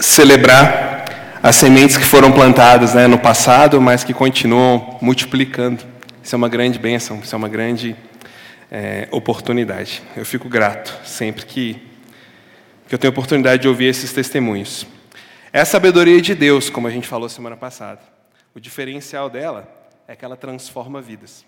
[0.00, 5.84] celebrar as sementes que foram plantadas né, no passado, mas que continuam multiplicando.
[6.22, 7.96] Isso é uma grande bênção, isso é uma grande
[8.70, 10.02] é, oportunidade.
[10.16, 11.74] Eu fico grato sempre que,
[12.88, 14.86] que eu tenho oportunidade de ouvir esses testemunhos.
[15.52, 18.00] É a sabedoria de Deus, como a gente falou semana passada.
[18.54, 19.68] O diferencial dela
[20.06, 21.46] é que ela transforma vidas.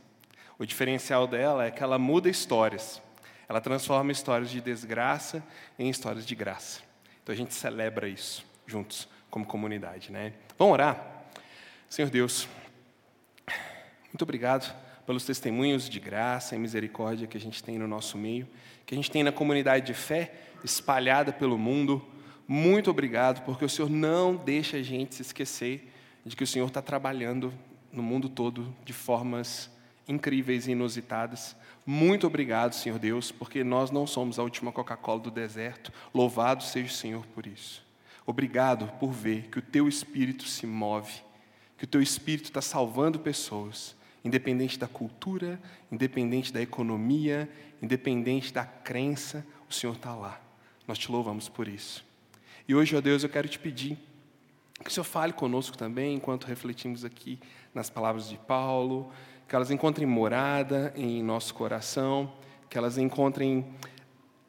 [0.58, 3.02] O diferencial dela é que ela muda histórias.
[3.48, 5.42] Ela transforma histórias de desgraça
[5.78, 6.89] em histórias de graça.
[7.30, 10.11] Então a gente celebra isso juntos, como comunidade.
[10.11, 10.33] Né?
[10.59, 11.29] Vamos orar?
[11.89, 12.48] Senhor Deus,
[14.09, 14.75] muito obrigado
[15.06, 18.48] pelos testemunhos de graça e misericórdia que a gente tem no nosso meio,
[18.84, 20.33] que a gente tem na comunidade de fé
[20.65, 22.05] espalhada pelo mundo.
[22.48, 25.89] Muito obrigado, porque o Senhor não deixa a gente se esquecer
[26.27, 27.55] de que o Senhor está trabalhando
[27.92, 29.70] no mundo todo de formas
[30.09, 31.55] incríveis e inusitadas.
[31.92, 35.92] Muito obrigado, Senhor Deus, porque nós não somos a última Coca-Cola do deserto.
[36.14, 37.84] Louvado seja o Senhor por isso.
[38.24, 41.20] Obrigado por ver que o teu espírito se move,
[41.77, 45.60] que o teu espírito está salvando pessoas, independente da cultura,
[45.91, 47.50] independente da economia,
[47.82, 50.41] independente da crença, o Senhor está lá.
[50.86, 52.06] Nós te louvamos por isso.
[52.69, 53.98] E hoje, ó Deus, eu quero te pedir
[54.84, 57.41] que o Senhor fale conosco também, enquanto refletimos aqui
[57.75, 59.12] nas palavras de Paulo,
[59.51, 62.33] que elas encontrem morada em nosso coração,
[62.69, 63.67] que elas encontrem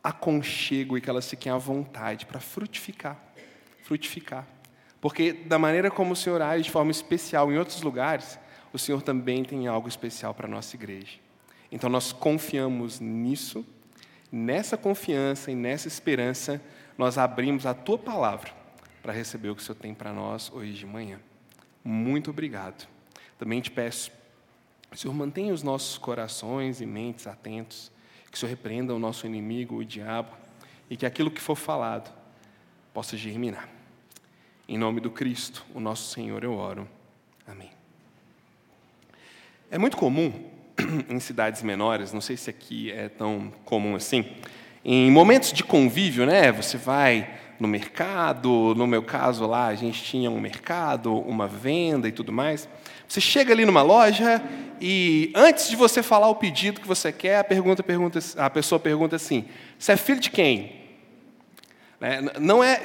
[0.04, 3.20] aconchego e que elas fiquem à vontade para frutificar.
[3.82, 4.48] Frutificar.
[5.02, 8.38] Porque, da maneira como o Senhor age de forma especial em outros lugares,
[8.72, 11.18] o Senhor também tem algo especial para a nossa igreja.
[11.72, 13.66] Então, nós confiamos nisso,
[14.32, 16.62] nessa confiança e nessa esperança,
[16.96, 18.52] nós abrimos a tua palavra
[19.02, 21.20] para receber o que o Senhor tem para nós hoje de manhã.
[21.84, 22.88] Muito obrigado.
[23.40, 24.21] Também te peço,
[24.94, 27.90] Senhor, mantenha os nossos corações e mentes atentos,
[28.30, 30.36] que o Senhor repreenda o nosso inimigo, o diabo,
[30.90, 32.12] e que aquilo que for falado
[32.94, 33.70] possa germinar.
[34.68, 36.88] Em nome do Cristo, o nosso Senhor, eu oro.
[37.48, 37.72] Amém.
[39.70, 40.52] É muito comum
[41.10, 44.26] em cidades menores, não sei se aqui é tão comum assim,
[44.84, 46.52] em momentos de convívio, né?
[46.52, 52.08] Você vai no mercado, no meu caso lá, a gente tinha um mercado, uma venda
[52.08, 52.68] e tudo mais.
[53.08, 54.42] Você chega ali numa loja
[54.82, 58.80] e antes de você falar o pedido que você quer, a, pergunta, pergunta, a pessoa
[58.80, 59.46] pergunta assim:
[59.78, 60.72] Você é filho de quem?
[62.00, 62.82] Né, não é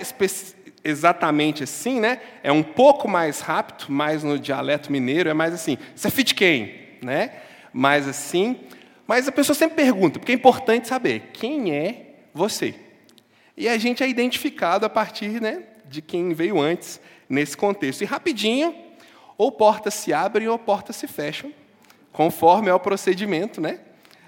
[0.84, 2.20] exatamente assim, né?
[2.42, 6.28] É um pouco mais rápido, mais no dialeto mineiro, é mais assim: Você é filho
[6.28, 6.74] de quem?
[7.00, 7.30] Né?
[7.72, 8.60] Mais assim.
[9.06, 12.74] Mas a pessoa sempre pergunta, porque é importante saber quem é você.
[13.56, 18.02] E a gente é identificado a partir né, de quem veio antes nesse contexto.
[18.02, 18.74] E rapidinho,
[19.38, 21.52] ou portas se abrem ou portas se fecham,
[22.12, 23.80] conforme é o procedimento né,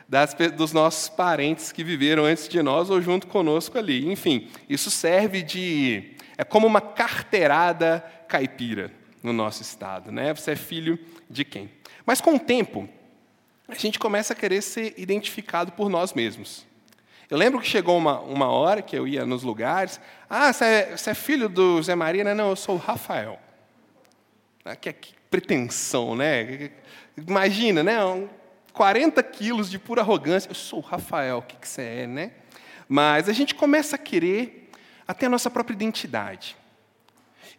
[0.08, 4.10] das, dos nossos parentes que viveram antes de nós ou junto conosco ali.
[4.10, 6.14] Enfim, isso serve de.
[6.36, 10.12] É como uma carteirada caipira no nosso estado.
[10.12, 10.32] Né?
[10.34, 11.70] Você é filho de quem?
[12.06, 12.88] Mas com o tempo,
[13.66, 16.67] a gente começa a querer ser identificado por nós mesmos.
[17.30, 20.00] Eu lembro que chegou uma, uma hora que eu ia nos lugares.
[20.30, 22.24] Ah, você é, você é filho do Zé Maria?
[22.24, 23.38] Não, não, eu sou o Rafael.
[24.64, 26.70] Ah, que, que pretensão, né?
[27.16, 27.96] Imagina, né?
[28.72, 30.48] 40 quilos de pura arrogância.
[30.48, 32.30] Eu sou o Rafael, o que, que você é, né?
[32.88, 34.70] Mas a gente começa a querer
[35.06, 36.56] até a nossa própria identidade.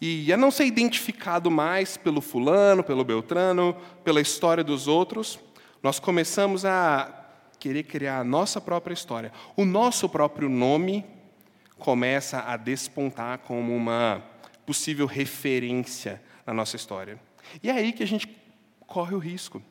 [0.01, 5.37] E a não ser identificado mais pelo fulano, pelo beltrano, pela história dos outros,
[5.83, 7.18] nós começamos a
[7.59, 9.31] querer criar a nossa própria história.
[9.55, 11.05] O nosso próprio nome
[11.77, 14.23] começa a despontar como uma
[14.65, 17.19] possível referência na nossa história.
[17.61, 18.27] E é aí que a gente
[18.85, 19.61] corre o risco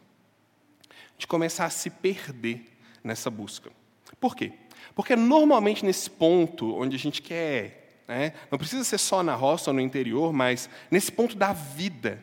[1.16, 2.64] de começar a se perder
[3.02, 3.70] nessa busca.
[4.20, 4.52] Por quê?
[4.94, 9.70] Porque normalmente nesse ponto onde a gente quer, né, não precisa ser só na roça
[9.70, 12.22] ou no interior, mas nesse ponto da vida,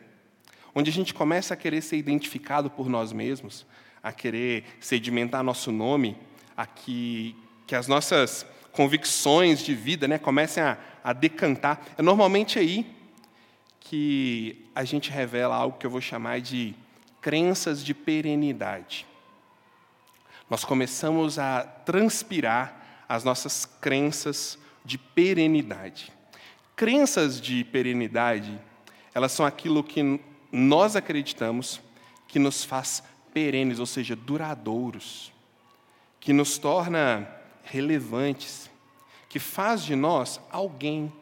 [0.74, 3.66] onde a gente começa a querer ser identificado por nós mesmos,
[4.06, 6.16] a querer sedimentar nosso nome,
[6.56, 7.34] a que,
[7.66, 11.84] que as nossas convicções de vida né, comecem a, a decantar.
[11.98, 12.86] É normalmente aí
[13.80, 16.72] que a gente revela algo que eu vou chamar de
[17.20, 19.04] crenças de perenidade.
[20.48, 26.12] Nós começamos a transpirar as nossas crenças de perenidade.
[26.76, 28.56] Crenças de perenidade,
[29.12, 30.20] elas são aquilo que
[30.52, 31.80] nós acreditamos
[32.28, 33.02] que nos faz
[33.36, 35.30] perenes, ou seja, duradouros,
[36.18, 37.30] que nos torna
[37.64, 38.70] relevantes,
[39.28, 41.12] que faz de nós alguém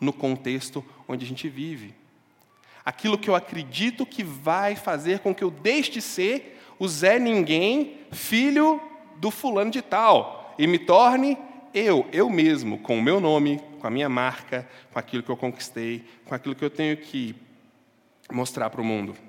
[0.00, 1.92] no contexto onde a gente vive.
[2.84, 7.18] Aquilo que eu acredito que vai fazer com que eu deixe de ser o Zé
[7.18, 8.80] Ninguém, filho
[9.16, 11.36] do fulano de tal, e me torne
[11.74, 15.36] eu, eu mesmo, com o meu nome, com a minha marca, com aquilo que eu
[15.36, 17.34] conquistei, com aquilo que eu tenho que
[18.30, 19.25] mostrar para o mundo.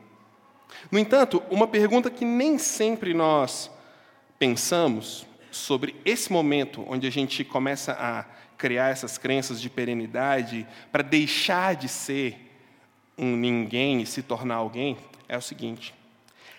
[0.92, 3.70] No entanto, uma pergunta que nem sempre nós
[4.40, 8.24] pensamos sobre esse momento onde a gente começa a
[8.58, 12.38] criar essas crenças de perenidade para deixar de ser
[13.18, 14.98] um ninguém e se tornar alguém
[15.28, 15.94] é o seguinte: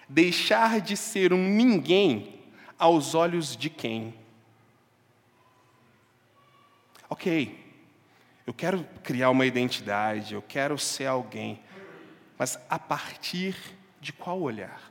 [0.09, 2.41] deixar de ser um ninguém
[2.79, 4.15] aos olhos de quem?
[7.11, 7.59] Ok,
[8.47, 11.61] eu quero criar uma identidade, eu quero ser alguém,
[12.39, 13.78] mas a partir de
[14.13, 14.91] qual olhar?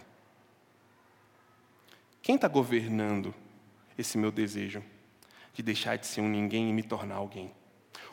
[2.21, 3.33] Quem está governando
[3.97, 4.83] esse meu desejo
[5.53, 7.51] de deixar de ser um ninguém e me tornar alguém?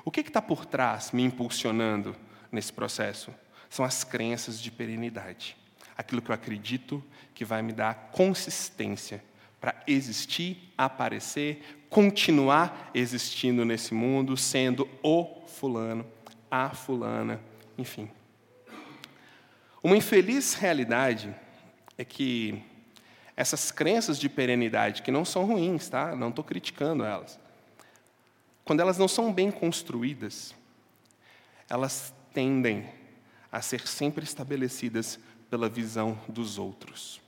[0.04, 2.14] O que está por trás me impulsionando
[2.52, 3.34] nesse processo?
[3.68, 5.56] São as crenças de perenidade.
[5.96, 7.02] Aquilo que eu acredito
[7.34, 9.24] que vai me dar consistência
[9.60, 16.06] para existir, aparecer, continuar existindo nesse mundo, sendo o fulano,
[16.50, 17.40] a fulana,
[17.78, 18.10] enfim.
[19.84, 21.36] Uma infeliz realidade
[21.98, 22.58] é que
[23.36, 26.16] essas crenças de perenidade, que não são ruins, tá?
[26.16, 27.38] não estou criticando elas,
[28.64, 30.54] quando elas não são bem construídas,
[31.68, 32.88] elas tendem
[33.52, 35.18] a ser sempre estabelecidas
[35.50, 37.20] pela visão dos outros.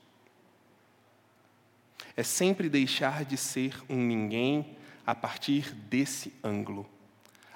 [2.17, 6.89] É sempre deixar de ser um ninguém a partir desse ângulo,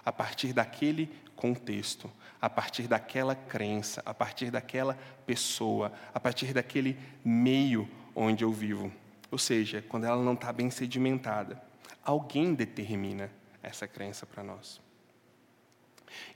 [0.05, 4.97] a partir daquele contexto, a partir daquela crença, a partir daquela
[5.27, 8.93] pessoa, a partir daquele meio onde eu vivo.
[9.31, 11.61] Ou seja, quando ela não está bem sedimentada.
[12.05, 13.31] Alguém determina
[13.63, 14.81] essa crença para nós.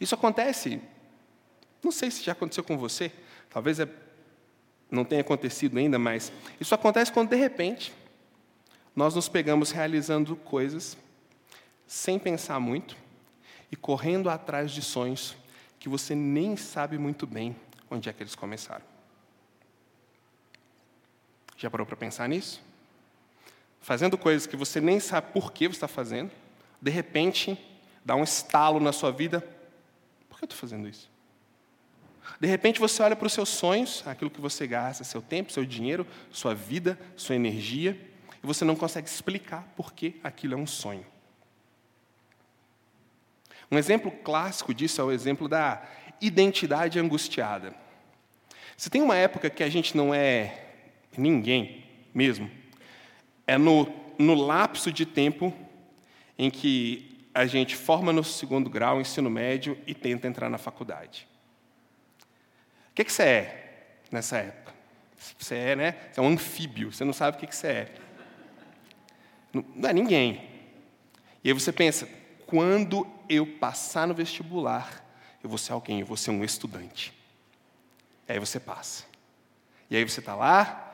[0.00, 0.80] Isso acontece,
[1.82, 3.12] não sei se já aconteceu com você,
[3.50, 3.88] talvez é,
[4.90, 7.92] não tenha acontecido ainda, mas isso acontece quando de repente
[8.94, 10.96] nós nos pegamos realizando coisas
[11.86, 13.03] sem pensar muito
[13.74, 15.34] e correndo atrás de sonhos
[15.80, 17.56] que você nem sabe muito bem
[17.90, 18.84] onde é que eles começaram.
[21.56, 22.62] Já parou para pensar nisso?
[23.80, 26.30] Fazendo coisas que você nem sabe por que você está fazendo,
[26.80, 27.58] de repente
[28.04, 29.40] dá um estalo na sua vida.
[30.28, 31.10] Por que eu estou fazendo isso?
[32.40, 35.64] De repente você olha para os seus sonhos, aquilo que você gasta, seu tempo, seu
[35.64, 38.00] dinheiro, sua vida, sua energia,
[38.40, 41.04] e você não consegue explicar por que aquilo é um sonho.
[43.70, 45.82] Um exemplo clássico disso é o exemplo da
[46.20, 47.74] identidade angustiada.
[48.76, 50.64] Se tem uma época que a gente não é
[51.16, 52.50] ninguém mesmo,
[53.46, 55.52] é no, no lapso de tempo
[56.38, 61.26] em que a gente forma no segundo grau, ensino médio, e tenta entrar na faculdade.
[62.90, 64.72] O que, que você é nessa época?
[65.38, 65.96] Você é, né?
[66.12, 67.94] Você é um anfíbio, você não sabe o que, que você é.
[69.52, 70.48] Não é ninguém.
[71.42, 72.08] E aí você pensa,
[72.46, 75.04] quando eu passar no vestibular,
[75.42, 77.12] eu vou ser alguém, eu vou ser um estudante.
[78.28, 79.04] E aí você passa.
[79.90, 80.84] E aí você está lá,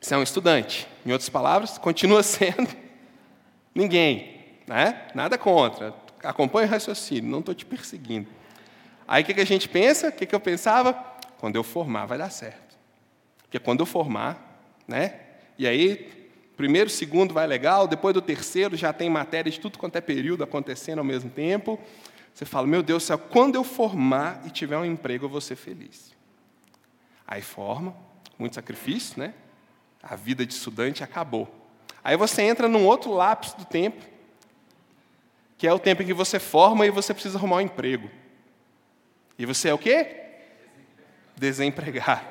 [0.00, 0.86] você é um estudante.
[1.04, 2.68] Em outras palavras, continua sendo
[3.74, 4.58] ninguém.
[4.66, 5.08] Né?
[5.14, 5.94] Nada contra.
[6.22, 8.28] Acompanhe o raciocínio, não estou te perseguindo.
[9.06, 10.08] Aí o que, que a gente pensa?
[10.08, 10.92] O que, que eu pensava?
[11.38, 12.76] Quando eu formar, vai dar certo.
[13.42, 15.20] Porque quando eu formar, né?
[15.56, 16.17] E aí
[16.58, 20.42] Primeiro, segundo vai legal, depois do terceiro já tem matéria de tudo quanto é período
[20.42, 21.78] acontecendo ao mesmo tempo.
[22.34, 25.40] Você fala, meu Deus do céu, quando eu formar e tiver um emprego, eu vou
[25.40, 26.12] ser feliz.
[27.24, 27.94] Aí forma,
[28.36, 29.34] muito sacrifício, né?
[30.02, 31.48] A vida de estudante acabou.
[32.02, 34.04] Aí você entra num outro lápis do tempo,
[35.56, 38.10] que é o tempo em que você forma e você precisa arrumar um emprego.
[39.38, 40.24] E você é o quê?
[41.36, 42.26] Desempregado.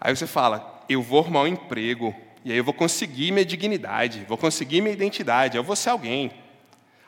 [0.00, 2.23] Aí você fala, eu vou arrumar um emprego.
[2.44, 6.30] E aí eu vou conseguir minha dignidade, vou conseguir minha identidade, eu vou ser alguém.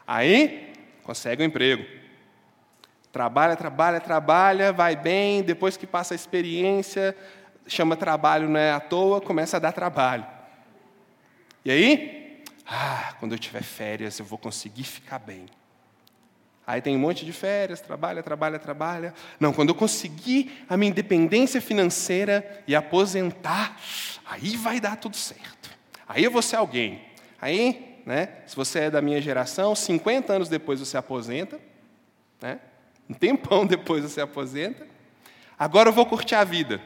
[0.07, 1.85] Aí, consegue um emprego.
[3.13, 7.15] Trabalha, trabalha, trabalha, vai bem, depois que passa a experiência,
[7.67, 10.27] chama trabalho não é à toa, começa a dar trabalho.
[11.65, 15.47] E aí, ah, quando eu tiver férias, eu vou conseguir ficar bem.
[16.67, 19.15] Aí tem um monte de férias, trabalha, trabalha, trabalha.
[19.39, 23.81] Não, quando eu conseguir a minha independência financeira e aposentar,
[24.25, 25.71] aí vai dar tudo certo.
[26.09, 27.01] Aí eu vou ser alguém.
[27.41, 31.61] Aí, né, se você é da minha geração, 50 anos depois você aposenta,
[32.43, 32.59] né,
[33.09, 34.89] um tempão depois você aposenta.
[35.57, 36.81] Agora eu vou curtir a vida.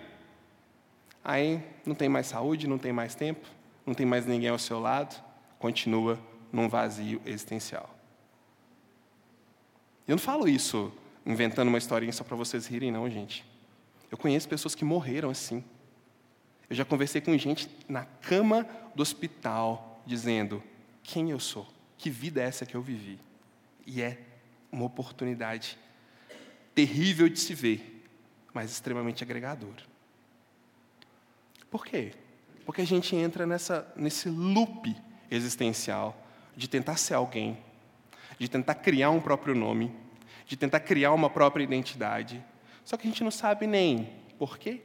[1.25, 3.47] Aí não tem mais saúde, não tem mais tempo,
[3.87, 5.23] não tem mais ninguém ao seu lado,
[5.59, 6.19] continua
[6.53, 8.00] num vazio existencial.
[10.11, 10.93] Eu não falo isso
[11.25, 13.45] inventando uma historinha só para vocês rirem, não, gente.
[14.11, 15.63] Eu conheço pessoas que morreram assim.
[16.69, 20.61] Eu já conversei com gente na cama do hospital dizendo:
[21.05, 21.65] Quem eu sou?
[21.97, 23.21] que vida é essa que eu vivi?
[23.87, 24.19] E é
[24.73, 25.79] uma oportunidade
[26.75, 28.05] terrível de se ver,
[28.53, 29.85] mas extremamente agregadora.
[31.71, 32.15] Por quê?
[32.67, 34.97] Porque a gente entra nessa, nesse loop
[35.31, 36.21] existencial
[36.57, 37.57] de tentar ser alguém,
[38.41, 39.93] de tentar criar um próprio nome,
[40.47, 42.43] de tentar criar uma própria identidade.
[42.87, 44.81] Só que a gente não sabe nem por quê,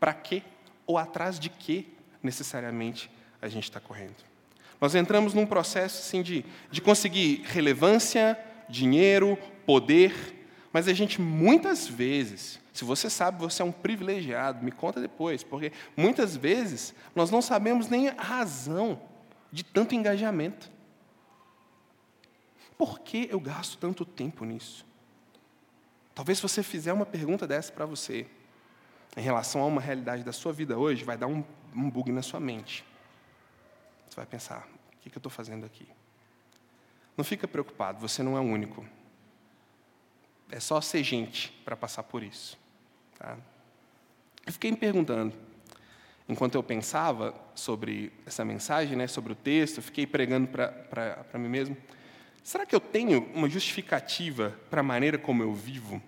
[0.00, 0.42] para quê
[0.86, 3.10] ou atrás de que necessariamente
[3.42, 4.16] a gente está correndo.
[4.80, 8.38] Nós entramos num processo assim, de, de conseguir relevância,
[8.70, 14.72] dinheiro, poder, mas a gente muitas vezes, se você sabe, você é um privilegiado, me
[14.72, 18.98] conta depois, porque muitas vezes nós não sabemos nem a razão
[19.52, 20.72] de tanto engajamento.
[22.76, 24.84] Por que eu gasto tanto tempo nisso?
[26.14, 28.26] Talvez se você fizer uma pergunta dessa para você,
[29.16, 32.22] em relação a uma realidade da sua vida hoje, vai dar um, um bug na
[32.22, 32.84] sua mente.
[34.08, 35.88] Você vai pensar: o que, que eu estou fazendo aqui?
[37.16, 38.84] Não fica preocupado, você não é o único.
[40.50, 42.58] É só ser gente para passar por isso.
[43.18, 43.36] Tá?
[44.46, 45.34] Eu fiquei me perguntando,
[46.28, 51.76] enquanto eu pensava sobre essa mensagem, né, sobre o texto, fiquei pregando para mim mesmo.
[52.44, 56.00] Será que eu tenho uma justificativa para a maneira como eu vivo?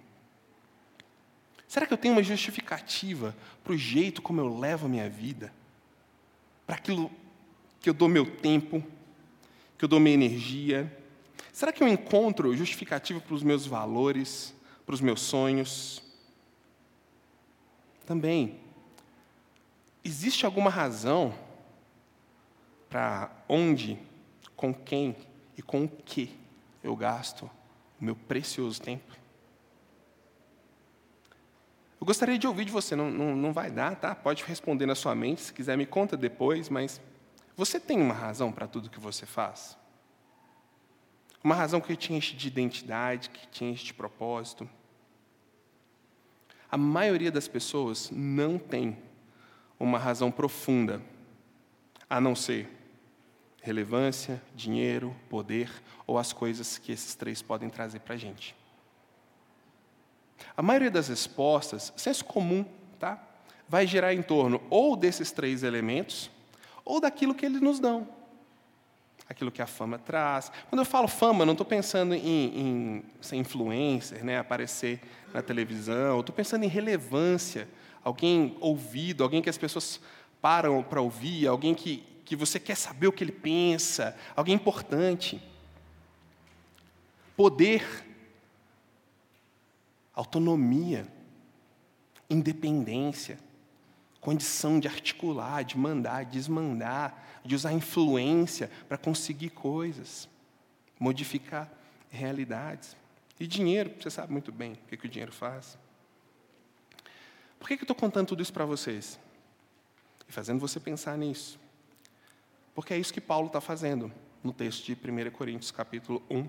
[1.67, 5.51] Será que eu tenho uma justificativa para o jeito como eu levo a minha vida?
[6.67, 7.11] Para aquilo
[7.81, 8.85] que eu dou meu tempo,
[9.79, 10.95] que eu dou minha energia?
[11.55, 16.03] Será que eu encontro justificativa para os meus valores, para os meus sonhos?
[18.05, 18.61] Também,
[20.05, 21.35] existe alguma razão
[22.91, 23.99] para onde,
[24.55, 25.17] com quem
[25.57, 26.37] e com o que
[26.83, 27.51] eu gasto
[28.01, 29.17] o meu precioso tempo?
[32.01, 34.15] Eu gostaria de ouvir de você, não, não, não vai dar, tá?
[34.15, 37.01] Pode responder na sua mente, se quiser me conta depois, mas
[37.57, 39.79] você tem uma razão para tudo que você faz?
[41.43, 44.69] Uma razão que te enche de identidade, que te enche de propósito?
[46.71, 48.99] A maioria das pessoas não tem
[49.81, 51.01] uma razão profunda,
[52.11, 52.76] a não ser
[53.67, 55.71] relevância, dinheiro, poder
[56.07, 58.55] ou as coisas que esses três podem trazer para a gente.
[60.57, 62.65] A maioria das respostas, senso comum,
[62.99, 63.21] tá?
[63.69, 66.31] vai girar em torno ou desses três elementos,
[66.85, 68.07] ou daquilo que eles nos dão.
[69.29, 70.53] Aquilo que a fama traz.
[70.69, 75.01] Quando eu falo fama, não estou pensando em, em ser influencer, né, aparecer
[75.35, 77.69] na televisão, estou pensando em relevância,
[78.05, 80.01] alguém ouvido, alguém que as pessoas
[80.41, 85.41] param para ouvir, alguém que, que você quer saber o que ele pensa, alguém importante.
[87.37, 88.05] Poder,
[90.13, 91.07] autonomia,
[92.29, 93.39] independência,
[94.21, 100.29] condição de articular, de mandar, de desmandar, de usar influência para conseguir coisas,
[100.99, 101.71] modificar
[102.11, 102.97] realidades.
[103.39, 105.79] E dinheiro, você sabe muito bem o que, que o dinheiro faz.
[107.61, 109.21] Por que, que eu estou contando tudo isso para vocês?
[110.29, 111.66] E fazendo você pensar nisso.
[112.77, 114.13] Porque é isso que Paulo está fazendo
[114.45, 116.47] no texto de 1 Coríntios, capítulo 1,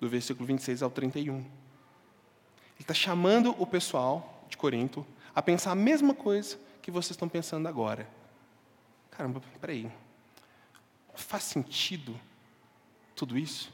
[0.00, 1.38] do versículo 26 ao 31.
[1.38, 1.46] Ele
[2.78, 7.66] está chamando o pessoal de Corinto a pensar a mesma coisa que vocês estão pensando
[7.66, 8.08] agora.
[9.10, 9.90] Caramba, peraí.
[11.16, 12.14] Faz sentido
[13.16, 13.72] tudo isso?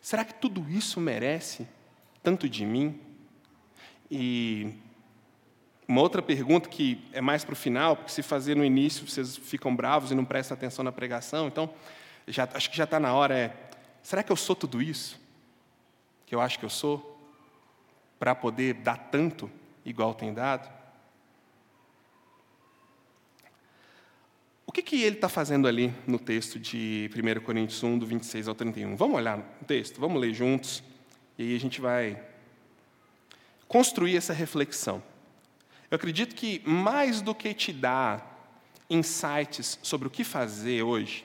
[0.00, 1.68] Será que tudo isso merece
[2.22, 2.98] tanto de mim?
[4.10, 4.72] E
[5.88, 9.36] uma outra pergunta que é mais para o final, porque se fazer no início vocês
[9.36, 11.70] ficam bravos e não prestam atenção na pregação, então
[12.26, 13.38] já, acho que já está na hora.
[13.38, 13.56] É,
[14.02, 15.18] será que eu sou tudo isso
[16.26, 17.16] que eu acho que eu sou
[18.18, 19.48] para poder dar tanto
[19.84, 20.74] igual tem dado?
[24.66, 28.48] O que, que ele está fazendo ali no texto de 1 Coríntios 1, do 26
[28.48, 28.96] ao 31?
[28.96, 30.82] Vamos olhar no texto, vamos ler juntos,
[31.38, 32.20] e aí a gente vai
[33.68, 35.00] construir essa reflexão.
[35.90, 38.34] Eu acredito que mais do que te dar
[38.88, 41.24] insights sobre o que fazer hoje,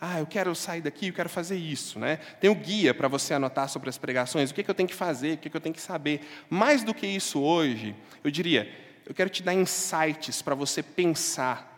[0.00, 2.16] ah, eu quero sair daqui, eu quero fazer isso, né?
[2.16, 4.88] Tem o guia para você anotar sobre as pregações, o que, é que eu tenho
[4.88, 6.20] que fazer, o que, é que eu tenho que saber.
[6.50, 7.94] Mais do que isso hoje,
[8.24, 8.68] eu diria,
[9.06, 11.70] eu quero te dar insights para você pensar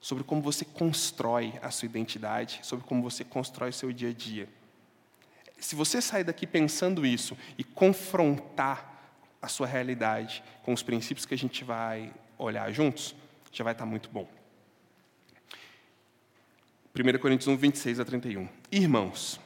[0.00, 4.12] sobre como você constrói a sua identidade, sobre como você constrói o seu dia a
[4.12, 4.48] dia.
[5.58, 8.97] Se você sair daqui pensando isso e confrontar
[9.40, 13.14] a sua realidade com os princípios que a gente vai olhar juntos,
[13.52, 14.28] já vai estar muito bom.
[16.94, 18.48] 1 Coríntios 1, 26 a 31.
[18.72, 19.40] Irmãos,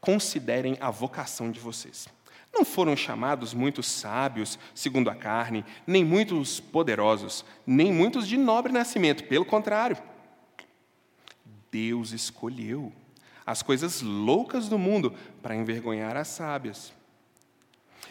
[0.00, 2.08] considerem a vocação de vocês.
[2.52, 8.72] Não foram chamados muitos sábios, segundo a carne, nem muitos poderosos, nem muitos de nobre
[8.72, 9.24] nascimento.
[9.24, 9.96] Pelo contrário,
[11.70, 12.92] Deus escolheu
[13.46, 16.92] as coisas loucas do mundo para envergonhar as sábias.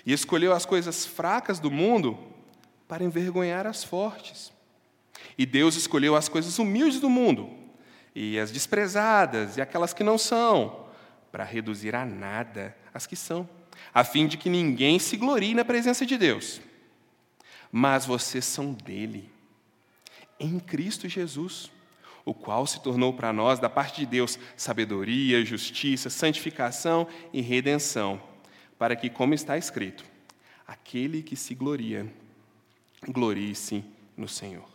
[0.05, 2.17] E escolheu as coisas fracas do mundo
[2.88, 4.51] para envergonhar as fortes.
[5.38, 7.50] E Deus escolheu as coisas humildes do mundo,
[8.13, 10.88] e as desprezadas, e aquelas que não são,
[11.31, 13.48] para reduzir a nada as que são,
[13.93, 16.60] a fim de que ninguém se glorie na presença de Deus.
[17.71, 19.31] Mas vocês são dele,
[20.39, 21.71] em Cristo Jesus
[22.25, 28.21] o qual se tornou para nós, da parte de Deus, sabedoria, justiça, santificação e redenção,
[28.81, 30.03] para que, como está escrito,
[30.65, 32.11] aquele que se gloria,
[33.07, 33.85] glorie-se
[34.17, 34.67] no Senhor.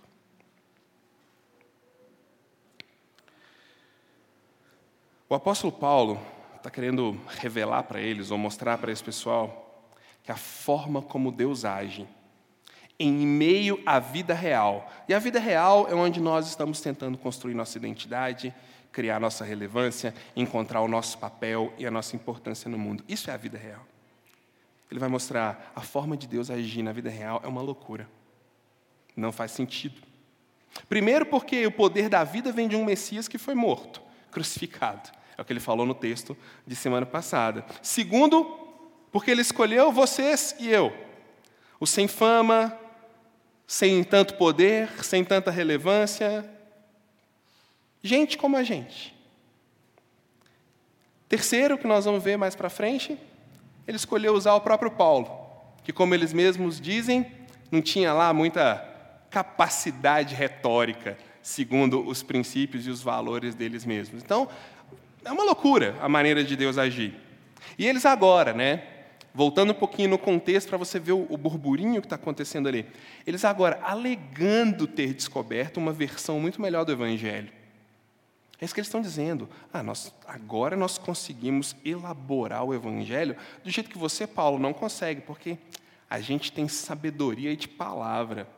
[5.29, 6.21] O apóstolo Paulo
[6.55, 9.91] está querendo revelar para eles, ou mostrar para esse pessoal,
[10.23, 12.07] que a forma como Deus age
[13.01, 14.89] em meio à vida real.
[15.09, 18.55] E a vida real é onde nós estamos tentando construir nossa identidade,
[18.93, 23.03] criar nossa relevância, encontrar o nosso papel e a nossa importância no mundo.
[23.09, 23.85] Isso é a vida real.
[24.91, 28.09] Ele vai mostrar a forma de Deus agir na vida real é uma loucura.
[29.17, 30.01] Não faz sentido.
[30.89, 34.01] Primeiro, porque o poder da vida vem de um Messias que foi morto,
[34.31, 35.11] crucificado.
[35.37, 37.65] É o que ele falou no texto de semana passada.
[37.83, 38.45] Segundo,
[39.11, 40.93] porque ele escolheu vocês e eu.
[41.81, 42.79] O sem fama,
[43.67, 46.49] sem tanto poder, sem tanta relevância.
[48.03, 49.15] Gente como a gente.
[51.29, 53.19] Terceiro, que nós vamos ver mais para frente,
[53.87, 55.31] ele escolheu usar o próprio Paulo,
[55.85, 57.27] que, como eles mesmos dizem,
[57.71, 58.85] não tinha lá muita
[59.31, 64.23] capacidade retórica, segundo os princípios e os valores deles mesmos.
[64.23, 64.49] Então,
[65.25, 67.15] é uma loucura a maneira de Deus agir.
[67.79, 68.83] E eles agora, né?
[69.35, 72.87] Voltando um pouquinho no contexto para você ver o burburinho que está acontecendo ali.
[73.27, 77.51] Eles agora alegando ter descoberto uma versão muito melhor do Evangelho.
[78.61, 79.49] É isso que eles estão dizendo.
[79.73, 85.21] Ah, nós, agora nós conseguimos elaborar o Evangelho do jeito que você, Paulo, não consegue,
[85.21, 85.59] porque
[86.09, 88.49] a gente tem sabedoria de palavra.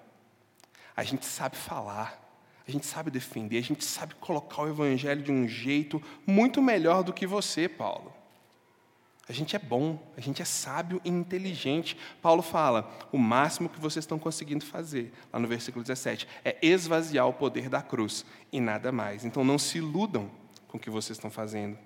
[0.97, 2.25] A gente sabe falar.
[2.67, 3.59] A gente sabe defender.
[3.59, 8.15] A gente sabe colocar o Evangelho de um jeito muito melhor do que você, Paulo.
[9.29, 11.97] A gente é bom, a gente é sábio e inteligente.
[12.23, 17.29] Paulo fala: o máximo que vocês estão conseguindo fazer, lá no versículo 17, é esvaziar
[17.29, 19.27] o poder da cruz e nada mais.
[19.27, 20.31] Então não se iludam
[20.67, 21.79] com o que vocês estão fazendo.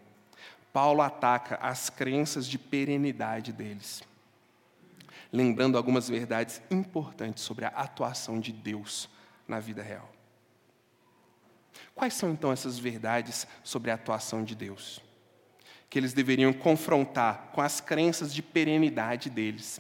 [0.73, 4.03] Paulo ataca as crenças de perenidade deles,
[5.33, 9.09] lembrando algumas verdades importantes sobre a atuação de Deus
[9.49, 10.11] na vida real.
[11.95, 15.03] Quais são então essas verdades sobre a atuação de Deus?
[15.93, 19.79] Que eles deveriam confrontar com as crenças de perenidade deles.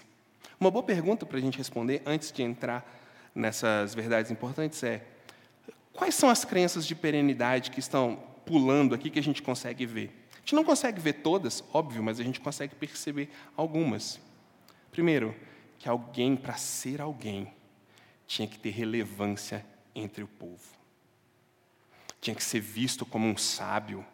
[0.61, 2.87] Uma boa pergunta para a gente responder antes de entrar
[3.35, 5.07] nessas verdades importantes é:
[5.91, 10.29] quais são as crenças de perenidade que estão pulando aqui que a gente consegue ver?
[10.35, 14.21] A gente não consegue ver todas, óbvio, mas a gente consegue perceber algumas.
[14.91, 15.35] Primeiro,
[15.79, 17.51] que alguém, para ser alguém,
[18.27, 20.77] tinha que ter relevância entre o povo.
[22.21, 24.05] Tinha que ser visto como um sábio,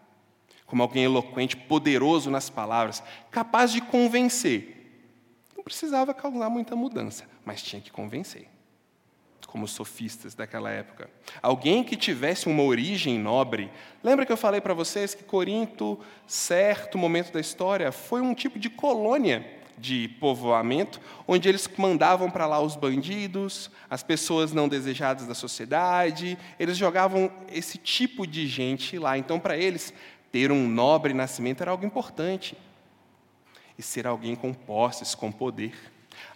[0.68, 4.76] como alguém eloquente, poderoso nas palavras, capaz de convencer.
[5.56, 8.46] Não precisava causar muita mudança, mas tinha que convencer.
[9.46, 11.10] Como os sofistas daquela época.
[11.40, 13.72] Alguém que tivesse uma origem nobre.
[14.04, 18.58] Lembra que eu falei para vocês que Corinto, certo momento da história, foi um tipo
[18.58, 25.26] de colônia de povoamento, onde eles mandavam para lá os bandidos, as pessoas não desejadas
[25.26, 29.16] da sociedade, eles jogavam esse tipo de gente lá.
[29.16, 29.94] Então, para eles,
[30.30, 32.56] ter um nobre nascimento era algo importante.
[33.78, 35.74] E ser alguém com posses, com poder.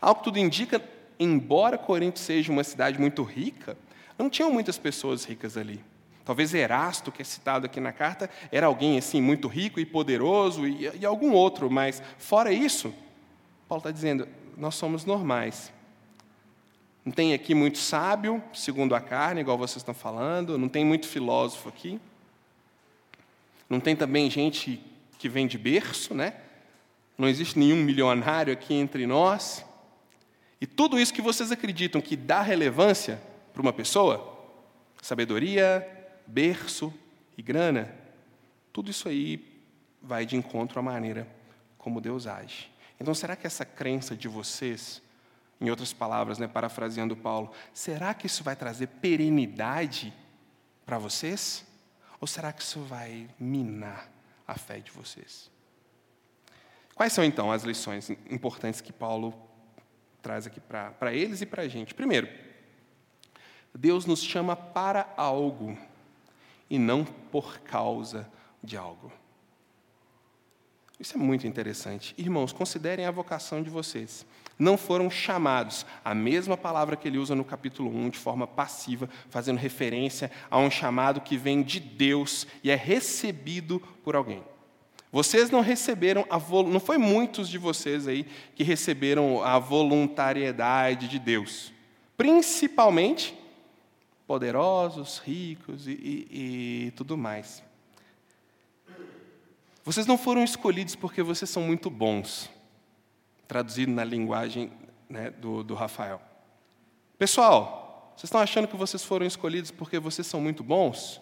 [0.00, 0.82] Algo que tudo indica,
[1.18, 3.76] embora Corinto seja uma cidade muito rica,
[4.18, 5.82] não tinham muitas pessoas ricas ali.
[6.24, 10.66] Talvez Erasto, que é citado aqui na carta, era alguém assim muito rico e poderoso,
[10.66, 12.94] e, e algum outro, mas fora isso,
[13.68, 15.72] Paulo está dizendo, nós somos normais.
[17.04, 21.08] Não tem aqui muito sábio, segundo a carne, igual vocês estão falando, não tem muito
[21.08, 22.00] filósofo aqui.
[23.72, 24.84] Não tem também gente
[25.18, 26.34] que vem de berço, né?
[27.16, 29.64] Não existe nenhum milionário aqui entre nós.
[30.60, 33.18] E tudo isso que vocês acreditam que dá relevância
[33.50, 34.46] para uma pessoa,
[35.00, 35.88] sabedoria,
[36.26, 36.92] berço
[37.34, 37.90] e grana,
[38.74, 39.42] tudo isso aí
[40.02, 41.26] vai de encontro à maneira
[41.78, 42.70] como Deus age.
[43.00, 45.00] Então, será que essa crença de vocês,
[45.58, 50.12] em outras palavras, né, parafraseando Paulo, será que isso vai trazer perenidade
[50.84, 51.71] para vocês?
[52.22, 54.08] Ou será que isso vai minar
[54.46, 55.50] a fé de vocês?
[56.94, 59.34] Quais são então as lições importantes que Paulo
[60.22, 61.92] traz aqui para eles e para a gente?
[61.92, 62.28] Primeiro,
[63.74, 65.76] Deus nos chama para algo
[66.70, 68.30] e não por causa
[68.62, 69.12] de algo.
[71.00, 72.14] Isso é muito interessante.
[72.16, 74.24] Irmãos, considerem a vocação de vocês.
[74.58, 79.08] Não foram chamados, a mesma palavra que ele usa no capítulo 1, de forma passiva,
[79.28, 84.42] fazendo referência a um chamado que vem de Deus e é recebido por alguém.
[85.10, 91.18] Vocês não receberam a não foi muitos de vocês aí que receberam a voluntariedade de
[91.18, 91.70] Deus.
[92.16, 93.38] Principalmente
[94.26, 97.62] poderosos, ricos e, e, e tudo mais.
[99.84, 102.48] Vocês não foram escolhidos porque vocês são muito bons,
[103.52, 104.72] traduzido na linguagem
[105.10, 106.22] né, do, do Rafael.
[107.18, 111.20] Pessoal, vocês estão achando que vocês foram escolhidos porque vocês são muito bons?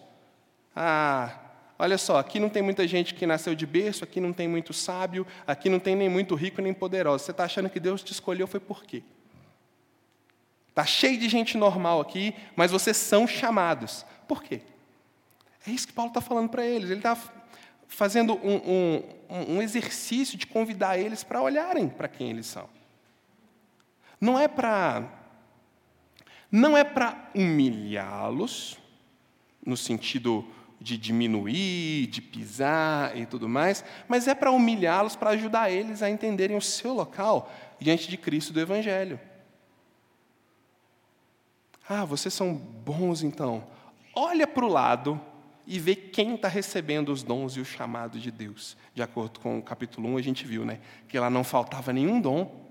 [0.73, 1.37] Ah,
[1.77, 4.71] olha só, aqui não tem muita gente que nasceu de berço, aqui não tem muito
[4.71, 7.25] sábio, aqui não tem nem muito rico nem poderoso.
[7.25, 9.03] Você está achando que Deus te escolheu foi por quê?
[10.69, 14.05] Está cheio de gente normal aqui, mas vocês são chamados.
[14.25, 14.61] Por quê?
[15.67, 16.89] É isso que Paulo está falando para eles.
[16.89, 17.17] Ele está
[17.91, 22.69] fazendo um, um, um, exercício de convidar eles para olharem para quem eles são.
[24.19, 25.19] Não é para
[26.49, 28.77] não é para humilhá-los
[29.65, 30.45] no sentido
[30.79, 36.09] de diminuir, de pisar e tudo mais, mas é para humilhá-los, para ajudar eles a
[36.09, 37.49] entenderem o seu local
[37.79, 39.19] diante de Cristo do Evangelho.
[41.87, 43.65] Ah, vocês são bons então.
[44.13, 45.21] Olha para o lado
[45.65, 48.75] e vê quem está recebendo os dons e o chamado de Deus.
[48.93, 52.19] De acordo com o capítulo 1, a gente viu né, que lá não faltava nenhum
[52.19, 52.69] dom.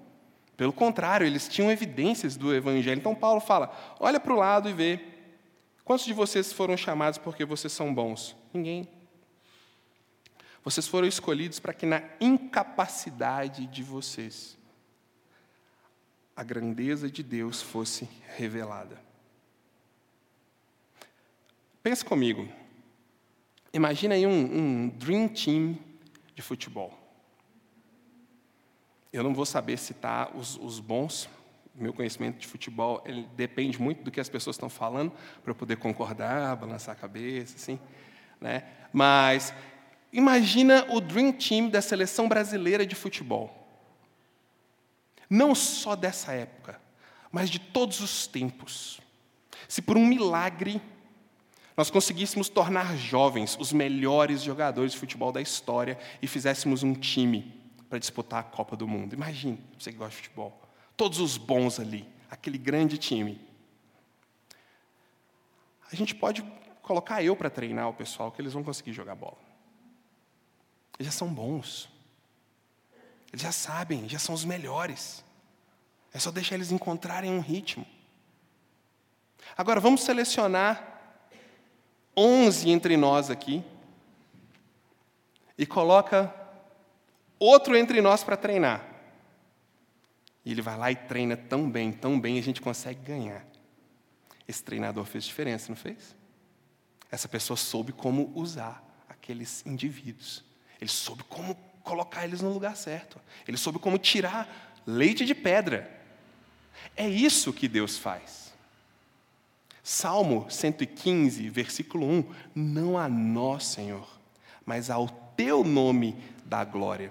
[0.56, 2.98] Pelo contrário, eles tinham evidências do Evangelho.
[2.98, 5.00] Então, Paulo fala: olha para o lado e vê.
[5.84, 8.36] Quantos de vocês foram chamados porque vocês são bons?
[8.52, 8.88] Ninguém.
[10.62, 14.58] Vocês foram escolhidos para que na incapacidade de vocês
[16.36, 19.02] a grandeza de Deus fosse revelada.
[21.82, 22.48] Pensa comigo.
[23.72, 25.78] Imagina aí um, um dream team
[26.34, 26.96] de futebol.
[29.12, 31.28] Eu não vou saber citar os, os bons.
[31.74, 33.02] Meu conhecimento de futebol
[33.36, 37.56] depende muito do que as pessoas estão falando para eu poder concordar, balançar a cabeça,
[37.56, 37.78] assim,
[38.40, 38.64] né?
[38.92, 39.54] Mas
[40.12, 43.56] imagina o dream team da seleção brasileira de futebol.
[45.28, 46.80] Não só dessa época,
[47.30, 49.00] mas de todos os tempos.
[49.68, 50.82] Se por um milagre
[51.80, 57.58] nós conseguíssemos tornar jovens os melhores jogadores de futebol da história e fizéssemos um time
[57.88, 59.14] para disputar a Copa do Mundo.
[59.14, 60.60] Imagine, você que gosta de futebol,
[60.94, 63.40] todos os bons ali, aquele grande time.
[65.90, 66.44] A gente pode
[66.82, 69.38] colocar eu para treinar o pessoal, que eles vão conseguir jogar bola.
[70.98, 71.88] Eles já são bons.
[73.32, 75.24] Eles já sabem, já são os melhores.
[76.12, 77.86] É só deixar eles encontrarem um ritmo.
[79.56, 80.89] Agora vamos selecionar
[82.20, 83.64] onze entre nós aqui
[85.56, 86.34] e coloca
[87.38, 88.84] outro entre nós para treinar.
[90.44, 93.44] E ele vai lá e treina tão bem, tão bem, a gente consegue ganhar.
[94.46, 96.14] Esse treinador fez diferença, não fez?
[97.10, 100.44] Essa pessoa soube como usar aqueles indivíduos.
[100.80, 103.18] Ele soube como colocar eles no lugar certo.
[103.46, 105.90] Ele soube como tirar leite de pedra.
[106.96, 108.49] É isso que Deus faz.
[109.82, 114.06] Salmo 115, versículo 1: Não a nós, Senhor,
[114.64, 117.10] mas ao teu nome dá glória.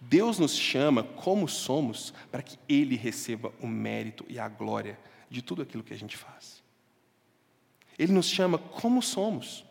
[0.00, 4.98] Deus nos chama como somos para que Ele receba o mérito e a glória
[5.30, 6.62] de tudo aquilo que a gente faz.
[7.98, 9.64] Ele nos chama como somos.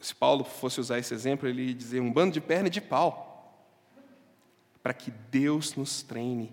[0.00, 3.68] Se Paulo fosse usar esse exemplo, ele ia dizer um bando de perna de pau,
[4.82, 6.52] para que Deus nos treine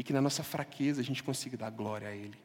[0.00, 2.38] e que na nossa fraqueza a gente consiga dar glória a Ele.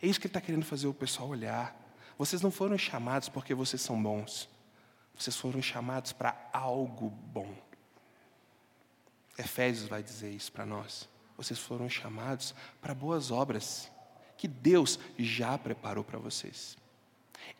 [0.00, 1.74] É isso que Ele está querendo fazer o pessoal olhar.
[2.16, 4.48] Vocês não foram chamados porque vocês são bons,
[5.12, 7.52] vocês foram chamados para algo bom.
[9.36, 11.08] Efésios vai dizer isso para nós.
[11.36, 13.90] Vocês foram chamados para boas obras
[14.38, 16.78] que Deus já preparou para vocês.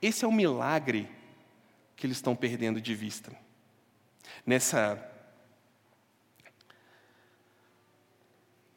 [0.00, 1.11] Esse é o milagre
[1.96, 3.37] que eles estão perdendo de vista.
[4.46, 4.94] Nessa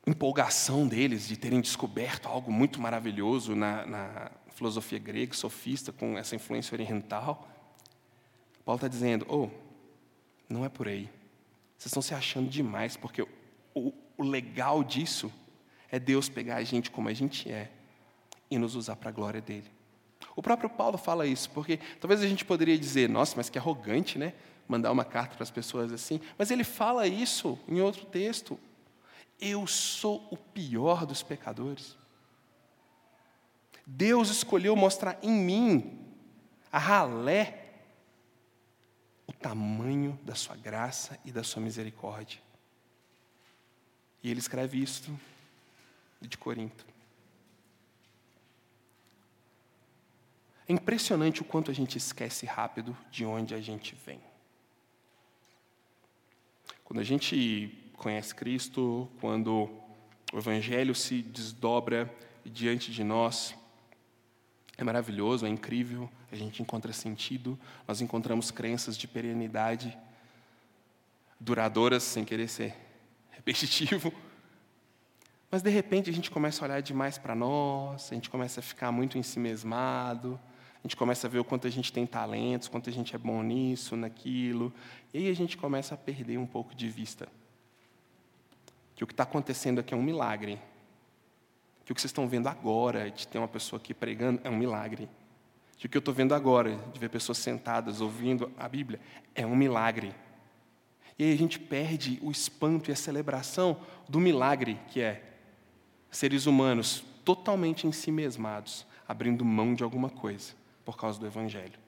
[0.05, 6.35] empolgação deles de terem descoberto algo muito maravilhoso na, na filosofia grega, sofista, com essa
[6.35, 7.47] influência oriental.
[8.65, 9.49] Paulo está dizendo: oh,
[10.49, 11.09] não é por aí.
[11.77, 13.25] Vocês estão se achando demais, porque
[13.73, 15.31] o, o legal disso
[15.91, 17.69] é Deus pegar a gente como a gente é
[18.49, 19.69] e nos usar para a glória dele.
[20.35, 24.17] O próprio Paulo fala isso, porque talvez a gente poderia dizer, nossa, mas que arrogante,
[24.17, 24.33] né?
[24.67, 26.19] Mandar uma carta para as pessoas assim.
[26.37, 28.57] Mas ele fala isso em outro texto,
[29.43, 31.97] eu sou o pior dos pecadores.
[33.86, 35.99] Deus escolheu mostrar em mim,
[36.71, 37.71] a ralé,
[39.27, 42.39] o tamanho da sua graça e da sua misericórdia.
[44.23, 45.13] E ele escreve isso
[46.21, 46.86] de Corinto.
[50.65, 54.21] É impressionante o quanto a gente esquece rápido de onde a gente vem.
[56.86, 59.69] Quando a gente conhece Cristo, quando
[60.33, 62.13] o Evangelho se desdobra
[62.43, 63.55] diante de nós,
[64.77, 69.97] é maravilhoso, é incrível, a gente encontra sentido, nós encontramos crenças de perenidade,
[71.39, 72.75] duradouras, sem querer ser
[73.31, 74.13] repetitivo.
[75.49, 78.63] Mas de repente a gente começa a olhar demais para nós, a gente começa a
[78.63, 80.37] ficar muito ensimesmado,
[80.75, 83.17] a gente começa a ver o quanto a gente tem talentos, quanto a gente é
[83.17, 84.73] bom nisso, naquilo,
[85.13, 87.29] e aí a gente começa a perder um pouco de vista.
[88.95, 90.60] Que o que está acontecendo aqui é um milagre.
[91.86, 94.58] Que o que vocês estão vendo agora, de ter uma pessoa aqui pregando, é um
[94.58, 95.10] milagre.
[95.77, 98.99] Que o que eu estou vendo agora, de ver pessoas sentadas ouvindo a Bíblia,
[99.36, 100.13] é um milagre.
[101.17, 105.21] E aí a gente perde o espanto e a celebração do milagre que é
[106.10, 110.53] seres humanos totalmente em si mesmados, abrindo mão de alguma coisa
[110.86, 111.79] por causa do Evangelho.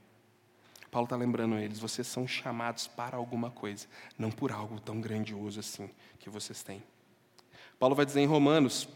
[0.91, 3.87] Paulo está lembrando eles: vocês são chamados para alguma coisa,
[4.17, 5.89] não por algo tão grandioso assim
[6.19, 6.81] que vocês têm.
[7.79, 8.87] Paulo vai dizer em Romanos: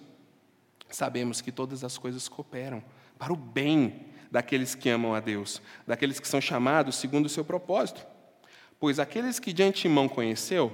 [0.89, 2.83] sabemos que todas as coisas cooperam
[3.17, 7.43] para o bem daqueles que amam a Deus, daqueles que são chamados segundo o seu
[7.43, 8.05] propósito.
[8.79, 10.71] Pois aqueles que de antemão conheceu,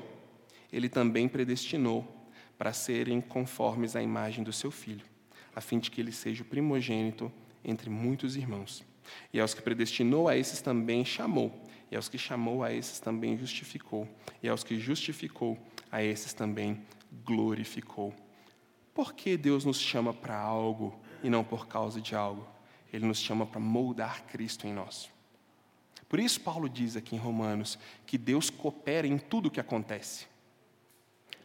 [0.71, 2.05] ele também predestinou
[2.57, 5.05] para serem conformes à imagem do seu filho,
[5.55, 7.31] a fim de que ele seja o primogênito
[7.63, 8.83] entre muitos irmãos.
[9.33, 11.63] E aos que predestinou, a esses também chamou.
[11.91, 14.07] E aos que chamou, a esses também justificou.
[14.41, 15.57] E aos que justificou,
[15.91, 16.81] a esses também
[17.23, 18.13] glorificou.
[18.93, 22.47] Por que Deus nos chama para algo e não por causa de algo?
[22.91, 25.09] Ele nos chama para moldar Cristo em nós.
[26.07, 30.27] Por isso, Paulo diz aqui em Romanos que Deus coopera em tudo o que acontece.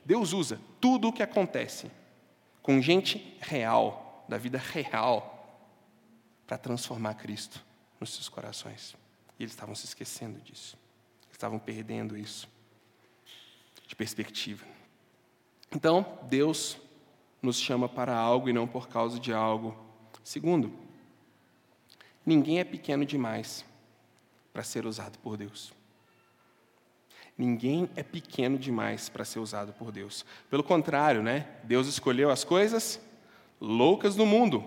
[0.04, 1.90] Deus usa tudo o que acontece
[2.62, 5.36] com gente real, da vida real,
[6.46, 7.64] para transformar Cristo
[7.98, 8.94] nos seus corações.
[9.38, 10.76] E eles estavam se esquecendo disso.
[11.32, 12.48] estavam perdendo isso
[13.86, 14.64] de perspectiva.
[15.74, 16.78] Então, Deus
[17.40, 19.76] nos chama para algo e não por causa de algo.
[20.24, 20.72] Segundo,
[22.26, 23.64] ninguém é pequeno demais
[24.52, 25.72] para ser usado por Deus.
[27.38, 30.26] Ninguém é pequeno demais para ser usado por Deus.
[30.50, 31.46] Pelo contrário, né?
[31.64, 33.00] Deus escolheu as coisas
[33.60, 34.64] loucas do mundo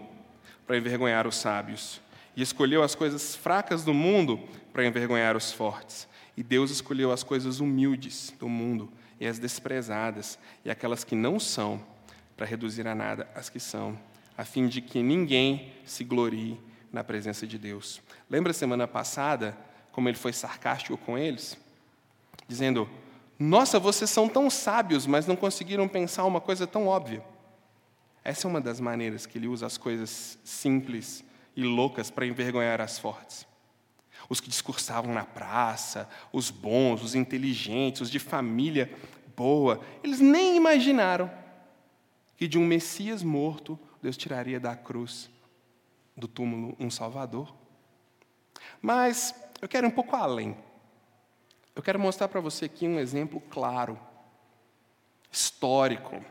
[0.66, 2.02] para envergonhar os sábios,
[2.36, 4.39] e escolheu as coisas fracas do mundo
[4.72, 6.08] para envergonhar os fortes.
[6.36, 8.89] E Deus escolheu as coisas humildes do mundo
[9.24, 11.82] e as desprezadas e aquelas que não são,
[12.36, 13.98] para reduzir a nada as que são,
[14.38, 16.60] a fim de que ninguém se glorie
[16.92, 18.02] na presença de Deus.
[18.30, 19.58] Lembra semana passada
[19.94, 21.58] como ele foi sarcástico com eles?
[22.50, 22.90] Dizendo:
[23.40, 27.24] Nossa, vocês são tão sábios, mas não conseguiram pensar uma coisa tão óbvia.
[28.26, 31.24] Essa é uma das maneiras que ele usa as coisas simples
[31.56, 33.48] e loucas para envergonhar as fortes.
[34.30, 38.94] Os que discursavam na praça, os bons, os inteligentes, os de família
[39.36, 41.32] boa, eles nem imaginaram
[42.38, 45.30] que de um Messias morto Deus tiraria da cruz,
[46.16, 47.54] do túmulo, um Salvador.
[48.82, 50.58] Mas eu quero ir um pouco além.
[51.76, 53.98] Eu quero mostrar para você aqui um exemplo claro,
[55.32, 56.24] histórico,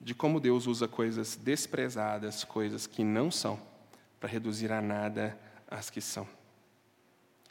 [0.00, 3.58] de como Deus usa coisas desprezadas, coisas que não são,
[4.20, 6.28] para reduzir a nada as que são.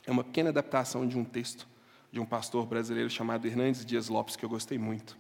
[0.08, 1.68] É uma pequena adaptação de um texto
[2.10, 5.18] de um pastor brasileiro chamado Hernandes Dias Lopes, que eu gostei muito.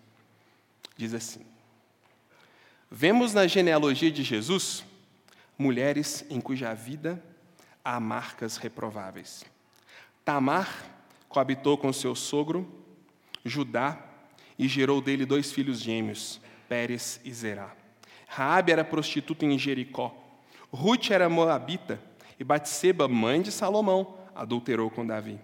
[0.95, 1.45] Diz assim:
[2.89, 4.85] Vemos na genealogia de Jesus
[5.57, 7.21] mulheres em cuja vida
[7.83, 9.43] há marcas reprováveis.
[10.23, 10.69] Tamar
[11.27, 12.65] coabitou com seu sogro,
[13.43, 14.01] Judá,
[14.57, 17.75] e gerou dele dois filhos gêmeos, Pérez e Zerá.
[18.25, 20.15] Raabe era prostituta em Jericó.
[20.71, 22.01] Ruth era moabita
[22.39, 25.39] e Batseba, mãe de Salomão, adulterou com Davi.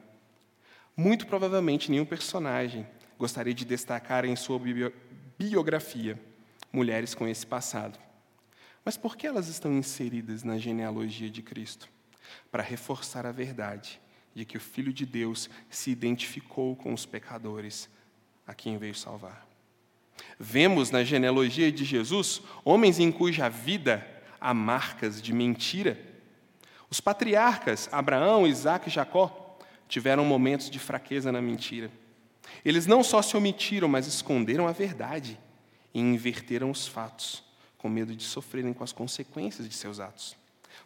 [0.96, 4.60] Muito provavelmente nenhum personagem gostaria de destacar em sua
[5.38, 6.20] biografia
[6.72, 7.98] mulheres com esse passado.
[8.86, 11.90] Mas por que elas estão inseridas na genealogia de Cristo?
[12.52, 14.00] Para reforçar a verdade
[14.36, 17.90] de que o Filho de Deus se identificou com os pecadores
[18.46, 19.48] a quem veio salvar.
[20.40, 24.06] Vemos na genealogia de Jesus homens em cuja vida
[24.40, 26.13] há marcas de mentira.
[26.94, 29.58] Os patriarcas, Abraão, Isaac e Jacó,
[29.90, 31.90] tiveram momentos de fraqueza na mentira.
[32.64, 35.40] Eles não só se omitiram, mas esconderam a verdade
[35.92, 37.44] e inverteram os fatos,
[37.80, 40.38] com medo de sofrerem com as consequências de seus atos.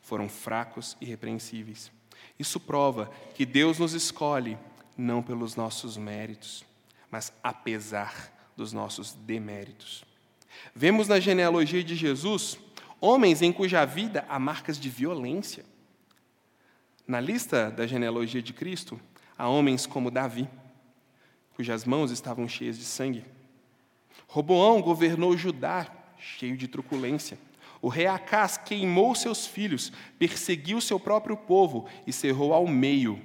[0.02, 1.92] Foram fracos e repreensíveis.
[2.40, 4.58] Isso prova que Deus nos escolhe
[4.98, 6.64] não pelos nossos méritos,
[7.12, 10.06] mas apesar dos nossos deméritos.
[10.74, 12.58] Vemos na genealogia de Jesus
[13.02, 15.66] homens em cuja vida há marcas de violência.
[17.08, 19.00] Na lista da genealogia de Cristo,
[19.38, 20.50] há homens como Davi,
[21.56, 23.24] cujas mãos estavam cheias de sangue.
[24.28, 27.40] Roboão governou Judá, cheio de truculência.
[27.82, 33.22] O rei Acás queimou seus filhos, perseguiu seu próprio povo e cerrou ao meio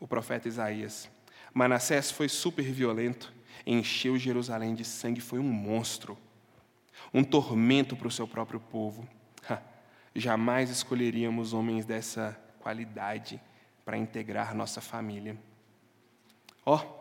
[0.00, 1.06] o profeta Isaías.
[1.52, 3.34] Manassés foi super violento,
[3.66, 6.16] encheu Jerusalém de sangue, foi um monstro,
[7.12, 9.06] um tormento para o seu próprio povo.
[10.14, 13.40] Jamais escolheríamos homens dessa qualidade
[13.84, 15.36] para integrar nossa família.
[16.64, 17.00] Ó, oh,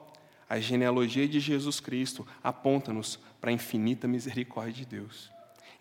[0.49, 5.31] a genealogia de Jesus Cristo aponta-nos para a infinita misericórdia de Deus.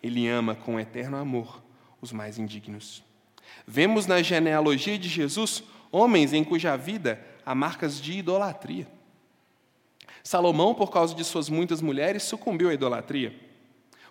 [0.01, 1.63] Ele ama com eterno amor
[1.99, 3.03] os mais indignos.
[3.65, 8.87] Vemos na genealogia de Jesus homens em cuja vida há marcas de idolatria.
[10.23, 13.48] Salomão, por causa de suas muitas mulheres, sucumbiu à idolatria.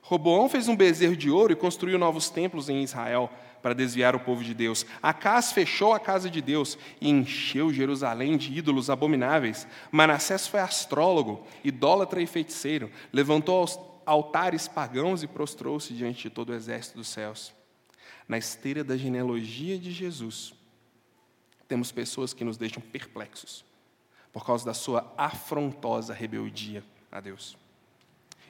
[0.03, 3.31] Roboão fez um bezerro de ouro e construiu novos templos em Israel
[3.63, 4.87] para desviar o povo de Deus.
[5.03, 9.67] Acás fechou a casa de Deus e encheu Jerusalém de ídolos abomináveis.
[9.91, 13.67] Manassés foi astrólogo, idólatra e feiticeiro, levantou
[14.07, 17.53] altares pagãos e prostrou-se diante de todo o exército dos céus.
[18.27, 20.55] Na esteira da genealogia de Jesus,
[21.67, 23.65] temos pessoas que nos deixam perplexos
[24.33, 27.57] por causa da sua afrontosa rebeldia a Deus.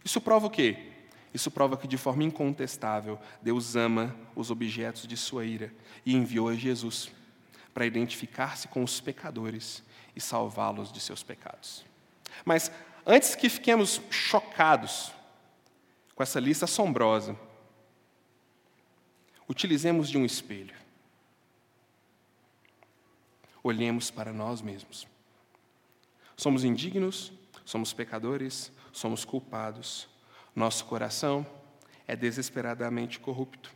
[0.05, 0.93] Isso prova o quê?
[1.33, 5.73] Isso prova que, de forma incontestável, Deus ama os objetos de sua ira
[6.05, 7.11] e enviou a Jesus
[7.75, 9.83] para identificar-se com os pecadores
[10.17, 11.85] e salvá-los de seus pecados.
[12.45, 12.73] Mas,
[13.07, 15.13] antes que fiquemos chocados
[16.15, 17.39] com essa lista assombrosa,
[19.49, 20.75] utilizemos de um espelho.
[23.63, 25.07] Olhemos para nós mesmos.
[26.37, 27.33] Somos indignos,
[27.65, 30.09] somos pecadores, somos culpados
[30.59, 31.47] nosso coração
[32.07, 33.73] é desesperadamente corrupto.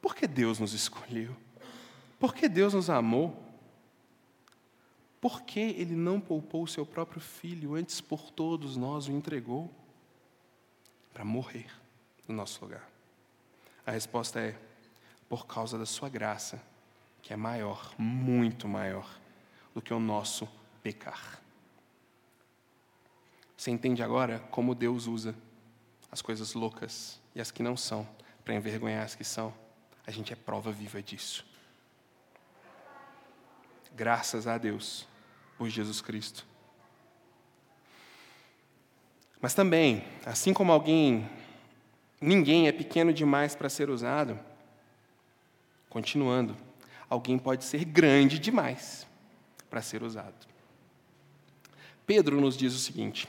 [0.00, 1.36] Por que Deus nos escolheu?
[2.18, 3.36] Por que Deus nos amou?
[5.20, 9.70] Por que Ele não poupou o seu próprio filho, antes por todos nós o entregou?
[11.12, 11.70] Para morrer
[12.26, 12.88] no nosso lugar.
[13.84, 14.58] A resposta é:
[15.28, 16.62] por causa da Sua graça,
[17.20, 19.08] que é maior, muito maior,
[19.74, 20.48] do que o nosso
[20.82, 21.40] pecar.
[23.56, 25.34] Você entende agora como Deus usa
[26.12, 28.06] as coisas loucas e as que não são,
[28.44, 29.52] para envergonhar as que são.
[30.06, 31.46] A gente é prova viva disso.
[33.94, 35.08] Graças a Deus
[35.56, 36.46] por Jesus Cristo.
[39.40, 41.28] Mas também, assim como alguém,
[42.20, 44.38] ninguém é pequeno demais para ser usado,
[45.88, 46.56] continuando,
[47.08, 49.06] alguém pode ser grande demais
[49.68, 50.46] para ser usado.
[52.06, 53.28] Pedro nos diz o seguinte: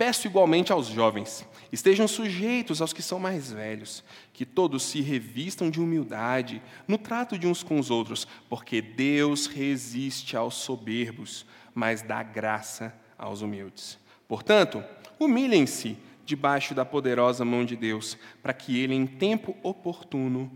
[0.00, 5.68] Peço igualmente aos jovens, estejam sujeitos aos que são mais velhos, que todos se revistam
[5.68, 12.00] de humildade no trato de uns com os outros, porque Deus resiste aos soberbos, mas
[12.00, 13.98] dá graça aos humildes.
[14.26, 14.82] Portanto,
[15.18, 20.50] humilhem-se debaixo da poderosa mão de Deus, para que Ele, em tempo oportuno,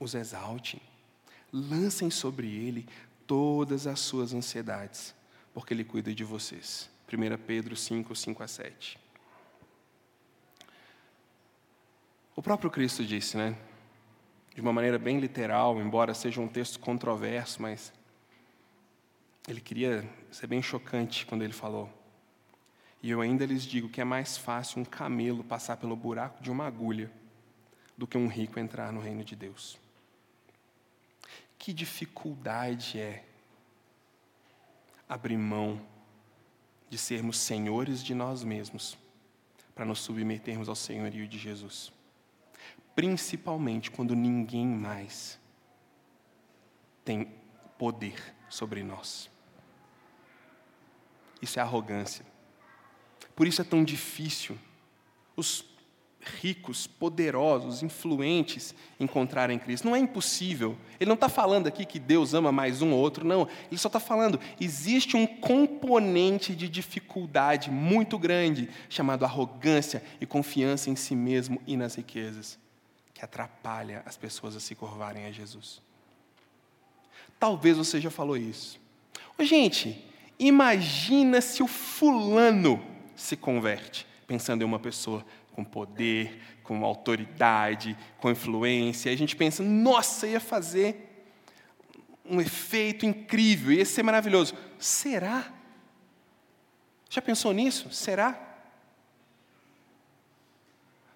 [0.00, 0.80] os exalte.
[1.52, 2.86] Lancem sobre Ele
[3.26, 5.14] todas as suas ansiedades,
[5.52, 6.88] porque Ele cuida de vocês.
[7.10, 8.98] 1 Pedro 5, 5 a 7.
[12.36, 13.56] O próprio Cristo disse, né?
[14.54, 17.92] De uma maneira bem literal, embora seja um texto controverso, mas
[19.48, 21.90] ele queria ser bem chocante quando ele falou.
[23.02, 26.50] E eu ainda lhes digo que é mais fácil um camelo passar pelo buraco de
[26.50, 27.10] uma agulha
[27.96, 29.78] do que um rico entrar no reino de Deus.
[31.58, 33.24] Que dificuldade é
[35.08, 35.80] abrir mão
[36.88, 38.96] de sermos senhores de nós mesmos,
[39.74, 41.92] para nos submetermos ao senhorio de Jesus.
[42.94, 45.38] Principalmente quando ninguém mais
[47.04, 47.32] tem
[47.78, 49.30] poder sobre nós.
[51.40, 52.26] Isso é arrogância.
[53.36, 54.58] Por isso é tão difícil.
[55.36, 55.64] Os
[56.20, 59.86] ricos, poderosos, influentes encontrarem Cristo.
[59.86, 60.76] Não é impossível.
[60.98, 63.48] Ele não está falando aqui que Deus ama mais um ou outro, não.
[63.70, 70.90] Ele só está falando, existe um componente de dificuldade muito grande, chamado arrogância e confiança
[70.90, 72.58] em si mesmo e nas riquezas,
[73.14, 75.80] que atrapalha as pessoas a se curvarem a Jesus.
[77.38, 78.80] Talvez você já falou isso.
[79.38, 80.04] Ô, gente,
[80.38, 85.24] imagina se o fulano se converte, pensando em uma pessoa
[85.58, 89.10] com poder, com autoridade, com influência.
[89.10, 91.26] E a gente pensa, nossa, ia fazer
[92.24, 94.54] um efeito incrível, ia ser maravilhoso.
[94.78, 95.52] Será?
[97.10, 97.92] Já pensou nisso?
[97.92, 98.40] Será?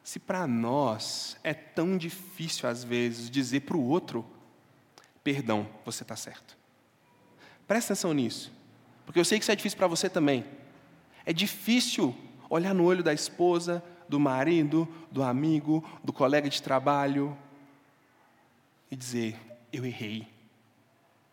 [0.03, 4.27] Se para nós é tão difícil, às vezes, dizer para o outro:
[5.23, 6.59] perdão, você está certo.
[7.69, 8.53] Presta atenção nisso,
[9.07, 10.45] porque eu sei que isso é difícil para você também.
[11.25, 12.13] É difícil
[12.51, 13.81] olhar no olho da esposa,
[14.13, 17.35] do marido, do amigo, do colega de trabalho
[18.91, 19.41] e dizer:
[19.73, 20.29] Eu errei.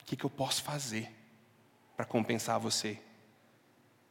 [0.01, 1.13] O que, que eu posso fazer
[1.97, 2.97] para compensar você?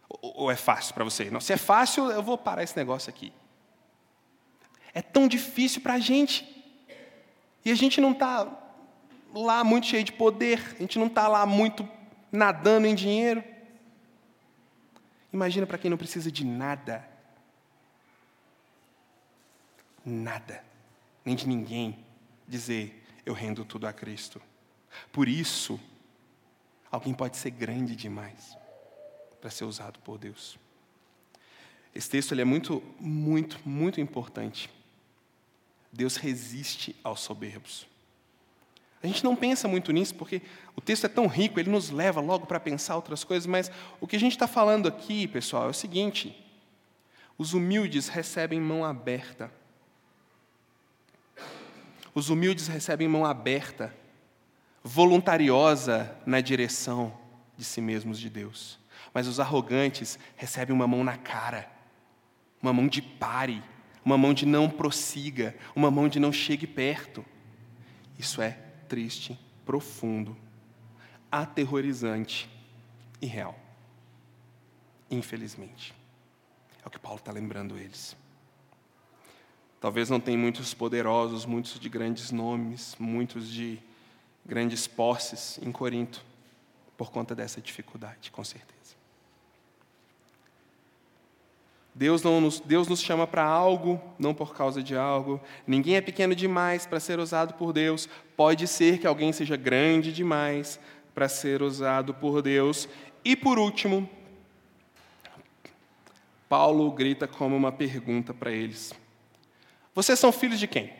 [0.06, 1.30] Ou é fácil para você?
[1.30, 3.32] Não, se é fácil, eu vou parar esse negócio aqui.
[4.92, 6.46] É tão difícil para a gente.
[7.64, 8.46] E a gente não está
[9.34, 11.88] lá muito cheio de poder, a gente não está lá muito
[12.30, 13.42] nadando em dinheiro.
[15.32, 17.07] Imagina para quem não precisa de nada.
[20.08, 20.64] Nada,
[21.22, 21.98] nem de ninguém,
[22.46, 24.40] dizer: Eu rendo tudo a Cristo.
[25.12, 25.78] Por isso,
[26.90, 28.56] alguém pode ser grande demais
[29.38, 30.58] para ser usado por Deus.
[31.94, 34.70] Esse texto ele é muito, muito, muito importante.
[35.92, 37.86] Deus resiste aos soberbos.
[39.02, 40.40] A gente não pensa muito nisso, porque
[40.74, 44.06] o texto é tão rico, ele nos leva logo para pensar outras coisas, mas o
[44.06, 46.34] que a gente está falando aqui, pessoal, é o seguinte:
[47.36, 49.57] os humildes recebem mão aberta.
[52.18, 53.94] Os humildes recebem mão aberta,
[54.82, 57.16] voluntariosa na direção
[57.56, 58.76] de si mesmos de Deus.
[59.14, 61.70] Mas os arrogantes recebem uma mão na cara,
[62.60, 63.62] uma mão de pare,
[64.04, 67.24] uma mão de não prossiga, uma mão de não chegue perto.
[68.18, 68.58] Isso é
[68.88, 70.36] triste, profundo,
[71.30, 72.50] aterrorizante
[73.22, 73.56] e real.
[75.08, 75.94] Infelizmente.
[76.84, 78.16] É o que Paulo está lembrando eles.
[79.80, 83.78] Talvez não tenha muitos poderosos, muitos de grandes nomes, muitos de
[84.44, 86.24] grandes posses em Corinto,
[86.96, 88.78] por conta dessa dificuldade, com certeza.
[91.94, 95.40] Deus, não nos, Deus nos chama para algo, não por causa de algo.
[95.66, 98.08] Ninguém é pequeno demais para ser usado por Deus.
[98.36, 100.78] Pode ser que alguém seja grande demais
[101.12, 102.88] para ser usado por Deus.
[103.24, 104.08] E por último,
[106.48, 108.92] Paulo grita como uma pergunta para eles:
[109.94, 110.92] Vocês são filhos de quem?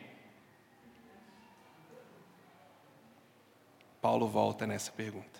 [4.01, 5.39] Paulo volta nessa pergunta.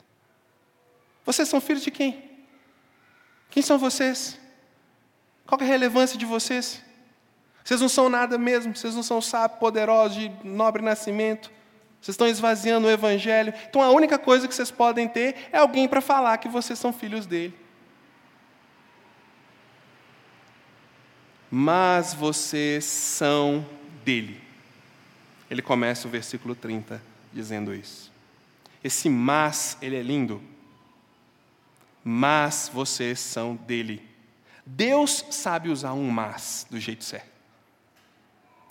[1.25, 2.29] Vocês são filhos de quem?
[3.49, 4.39] Quem são vocês?
[5.45, 6.83] Qual é a relevância de vocês?
[7.63, 11.51] Vocês não são nada mesmo, vocês não são sábios, poderosos, de nobre nascimento.
[12.01, 13.53] Vocês estão esvaziando o Evangelho.
[13.69, 16.93] Então a única coisa que vocês podem ter é alguém para falar que vocês são
[16.93, 17.53] filhos dele.
[21.49, 23.65] Mas vocês são
[24.03, 24.41] dele.
[25.49, 27.01] Ele começa o versículo 30
[27.33, 28.11] dizendo isso.
[28.83, 30.41] Esse mas, ele é lindo.
[32.03, 34.07] Mas vocês são dele.
[34.65, 37.29] Deus sabe usar um mas do jeito certo.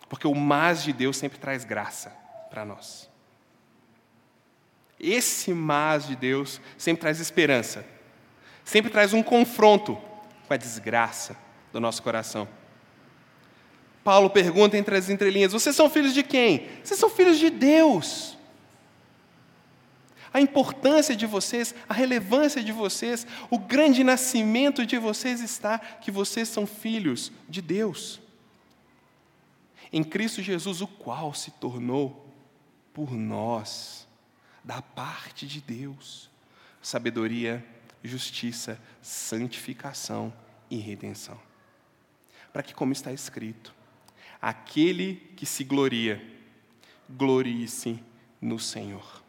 [0.09, 2.11] Porque o mas de Deus sempre traz graça
[2.49, 3.09] para nós.
[4.99, 7.85] Esse mas de Deus sempre traz esperança.
[8.65, 9.97] Sempre traz um confronto
[10.47, 11.37] com a desgraça
[11.73, 12.49] do nosso coração.
[14.09, 16.67] Paulo pergunta entre as entrelinhas: Vocês são filhos de quem?
[16.83, 18.39] Vocês são filhos de Deus
[20.33, 26.11] a importância de vocês, a relevância de vocês, o grande nascimento de vocês está que
[26.11, 28.21] vocês são filhos de Deus.
[29.93, 32.33] Em Cristo Jesus, o qual se tornou
[32.95, 34.07] por nós,
[34.63, 36.31] da parte de Deus,
[36.81, 37.65] sabedoria,
[38.05, 40.33] justiça, santificação
[40.71, 41.41] e redenção.
[42.53, 43.78] Para que, como está escrito,
[44.41, 46.23] aquele que se gloria,
[47.09, 48.03] glorie-se
[48.41, 49.23] no Senhor.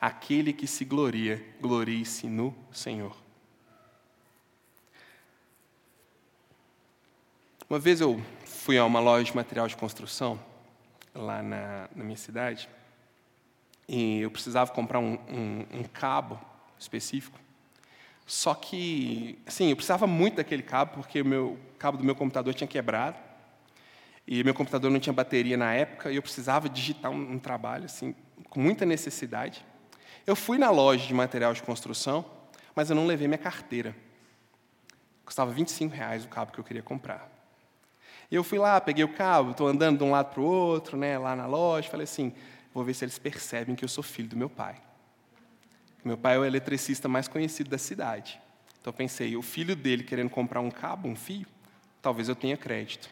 [0.00, 3.16] Aquele que se gloria, glorie-se no Senhor.
[7.68, 10.40] Uma vez eu fui a uma loja de material de construção,
[11.14, 12.68] lá na, na minha cidade,
[13.88, 16.40] e eu precisava comprar um, um, um cabo
[16.78, 17.38] específico.
[18.30, 22.54] Só que, assim, eu precisava muito daquele cabo, porque o meu cabo do meu computador
[22.54, 23.18] tinha quebrado.
[24.24, 27.86] E meu computador não tinha bateria na época, e eu precisava digitar um, um trabalho,
[27.86, 28.14] assim,
[28.48, 29.66] com muita necessidade.
[30.24, 32.24] Eu fui na loja de material de construção,
[32.72, 33.96] mas eu não levei minha carteira.
[35.24, 37.28] Custava 25 reais o cabo que eu queria comprar.
[38.30, 40.96] E eu fui lá, peguei o cabo, estou andando de um lado para o outro,
[40.96, 42.32] né, lá na loja, falei assim,
[42.72, 44.80] vou ver se eles percebem que eu sou filho do meu pai.
[46.04, 48.40] Meu pai é o eletricista mais conhecido da cidade.
[48.80, 51.46] Então eu pensei, o filho dele querendo comprar um cabo, um fio,
[52.00, 53.10] talvez eu tenha crédito.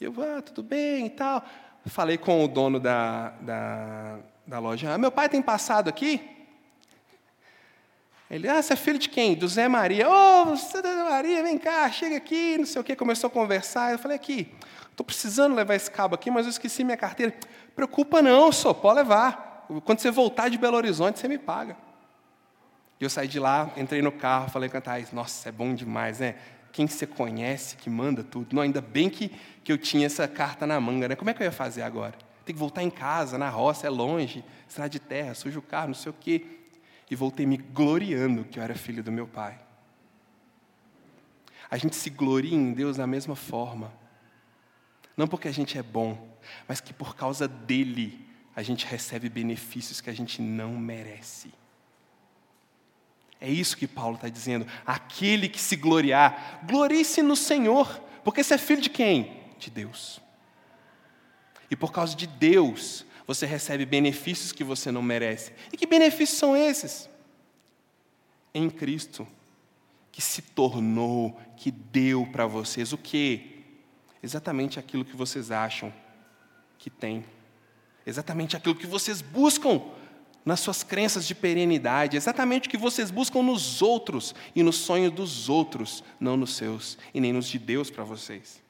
[0.00, 1.44] E eu, ah, tudo bem e tal.
[1.86, 6.20] Falei com o dono da, da da loja: ah, Meu pai tem passado aqui?
[8.30, 9.34] Ele, ah, você é filho de quem?
[9.34, 10.08] Do Zé Maria.
[10.08, 12.94] Ô, oh, Zé Maria, vem cá, chega aqui, não sei o quê.
[12.96, 13.92] Começou a conversar.
[13.92, 14.52] Eu falei, aqui,
[14.90, 17.34] estou precisando levar esse cabo aqui, mas eu esqueci minha carteira.
[17.74, 19.66] Preocupa não, só pode levar.
[19.84, 21.76] Quando você voltar de Belo Horizonte, você me paga.
[23.00, 25.74] E eu saí de lá, entrei no carro, falei com a Thais, nossa, é bom
[25.74, 26.34] demais, né?
[26.72, 28.54] Quem você conhece que manda tudo.
[28.54, 29.30] Não, ainda bem que,
[29.64, 31.16] que eu tinha essa carta na manga, né?
[31.16, 32.14] Como é que eu ia fazer agora?
[32.44, 35.88] Tem que voltar em casa, na roça, é longe, estrada de terra, sujo o carro,
[35.88, 36.58] não sei o quê
[37.10, 39.58] e voltei me gloriando que eu era filho do meu pai.
[41.70, 43.92] A gente se gloria em Deus da mesma forma.
[45.16, 50.00] Não porque a gente é bom, mas que por causa dele a gente recebe benefícios
[50.00, 51.52] que a gente não merece.
[53.40, 54.66] É isso que Paulo está dizendo.
[54.84, 59.42] Aquele que se gloriar, glorie-se no Senhor, porque você é filho de quem?
[59.58, 60.20] De Deus.
[61.70, 65.52] E por causa de Deus, você recebe benefícios que você não merece.
[65.72, 67.08] E que benefícios são esses?
[68.52, 69.28] Em Cristo,
[70.10, 73.58] que se tornou, que deu para vocês o quê?
[74.22, 75.92] Exatamente aquilo que vocês acham
[76.78, 77.24] que tem.
[78.04, 79.80] Exatamente aquilo que vocês buscam
[80.48, 85.10] nas suas crenças de perenidade, exatamente o que vocês buscam nos outros e no sonho
[85.10, 88.62] dos outros, não nos seus e nem nos de Deus para vocês.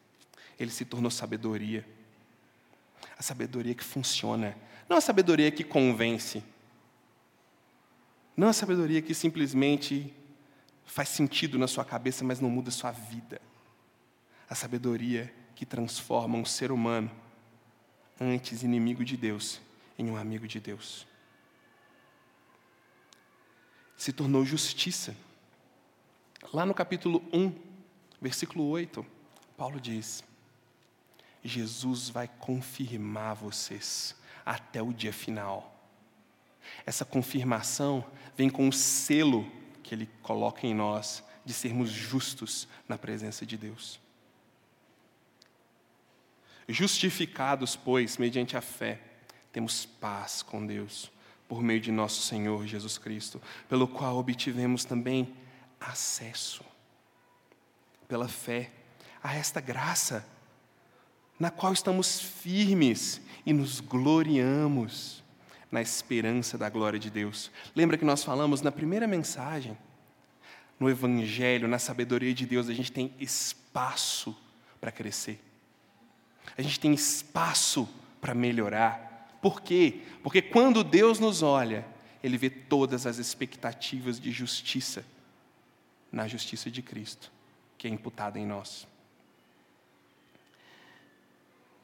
[0.58, 1.86] Ele se tornou sabedoria
[3.16, 4.56] a sabedoria que funciona,
[4.88, 6.42] não a sabedoria que convence,
[8.36, 10.12] não a sabedoria que simplesmente
[10.84, 13.40] faz sentido na sua cabeça, mas não muda a sua vida.
[14.50, 17.08] A sabedoria que transforma um ser humano,
[18.20, 19.60] antes inimigo de Deus,
[19.96, 21.07] em um amigo de Deus.
[23.98, 25.14] Se tornou justiça.
[26.52, 27.52] Lá no capítulo 1,
[28.22, 29.04] versículo 8,
[29.56, 30.22] Paulo diz:
[31.42, 34.14] Jesus vai confirmar vocês
[34.46, 35.74] até o dia final.
[36.86, 38.04] Essa confirmação
[38.36, 39.50] vem com o selo
[39.82, 43.98] que Ele coloca em nós de sermos justos na presença de Deus.
[46.68, 49.00] Justificados, pois, mediante a fé,
[49.50, 51.10] temos paz com Deus,
[51.48, 55.34] por meio de nosso Senhor Jesus Cristo, pelo qual obtivemos também
[55.80, 56.62] acesso,
[58.06, 58.70] pela fé,
[59.22, 60.24] a esta graça
[61.38, 65.22] na qual estamos firmes e nos gloriamos
[65.70, 67.50] na esperança da glória de Deus.
[67.76, 69.78] Lembra que nós falamos na primeira mensagem,
[70.80, 74.36] no Evangelho, na sabedoria de Deus, a gente tem espaço
[74.80, 75.40] para crescer,
[76.56, 77.88] a gente tem espaço
[78.20, 79.07] para melhorar.
[79.40, 80.00] Por quê?
[80.22, 81.86] Porque quando Deus nos olha,
[82.22, 85.04] Ele vê todas as expectativas de justiça
[86.10, 87.30] na justiça de Cristo,
[87.76, 88.86] que é imputada em nós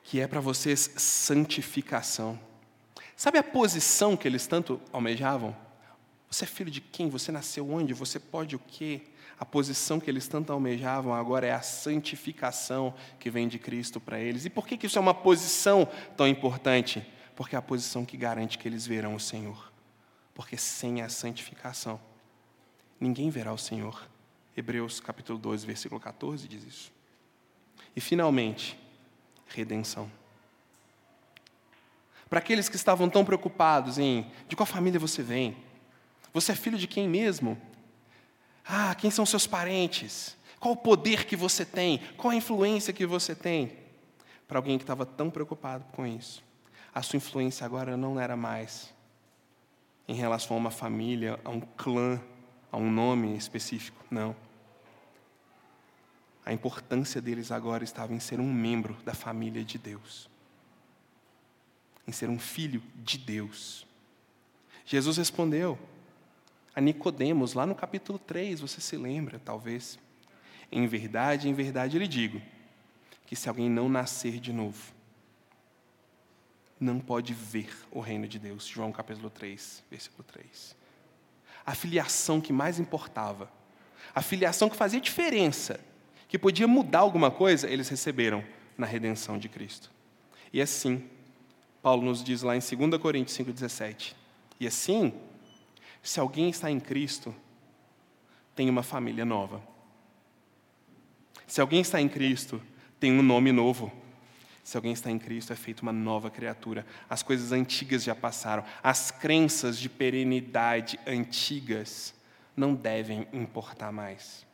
[0.05, 2.39] que é para vocês santificação.
[3.17, 5.57] Sabe a posição que eles tanto almejavam?
[6.31, 7.09] Você é filho de quem?
[7.09, 7.95] Você nasceu onde?
[7.95, 9.01] Você pode o quê?
[9.41, 14.21] A posição que eles tanto almejavam agora é a santificação que vem de Cristo para
[14.21, 14.45] eles.
[14.45, 17.05] E por que isso é uma posição tão importante?
[17.35, 19.73] Porque é a posição que garante que eles verão o Senhor.
[20.35, 22.01] Porque sem a santificação,
[23.01, 24.09] ninguém verá o Senhor.
[24.57, 26.93] Hebreus capítulo 12, versículo 14 diz isso.
[27.95, 28.79] E finalmente,
[29.47, 30.11] redenção.
[32.29, 35.57] Para aqueles que estavam tão preocupados em de qual família você vem,
[36.33, 37.61] você é filho de quem mesmo?
[38.67, 40.37] Ah, quem são seus parentes?
[40.59, 42.01] Qual o poder que você tem?
[42.17, 43.77] Qual a influência que você tem?
[44.49, 46.43] Para alguém que estava tão preocupado com isso,
[46.95, 48.95] a sua influência agora não era mais
[50.07, 52.23] em relação a uma família, a um clã,
[52.71, 54.37] a um nome específico, não.
[56.47, 60.31] A importância deles agora estava em ser um membro da família de Deus,
[62.07, 63.85] em ser um filho de Deus.
[64.85, 65.77] Jesus respondeu
[66.77, 69.99] a Nicodemos, lá no capítulo 3, você se lembra, talvez.
[70.71, 72.41] Em verdade, em verdade lhe digo,
[73.27, 74.94] que se alguém não nascer de novo,
[76.85, 78.67] não pode ver o reino de Deus.
[78.67, 80.77] João capítulo 3, versículo 3.
[81.65, 83.51] A filiação que mais importava,
[84.15, 85.81] a filiação que fazia diferença,
[86.29, 88.45] que podia mudar alguma coisa, eles receberam
[88.77, 89.91] na redenção de Cristo.
[90.53, 91.09] E assim,
[91.83, 94.15] Paulo nos diz lá em 2 Coríntios 5,17:
[94.61, 95.13] E assim,
[96.03, 97.35] se alguém está em Cristo,
[98.55, 99.63] tem uma família nova.
[101.47, 102.61] Se alguém está em Cristo,
[103.01, 103.93] tem um nome novo.
[104.65, 106.85] Se alguém está em Cristo, é feito uma nova criatura.
[107.09, 108.65] As coisas antigas já passaram.
[108.83, 112.15] As crenças de perenidade antigas
[112.57, 114.45] não devem importar mais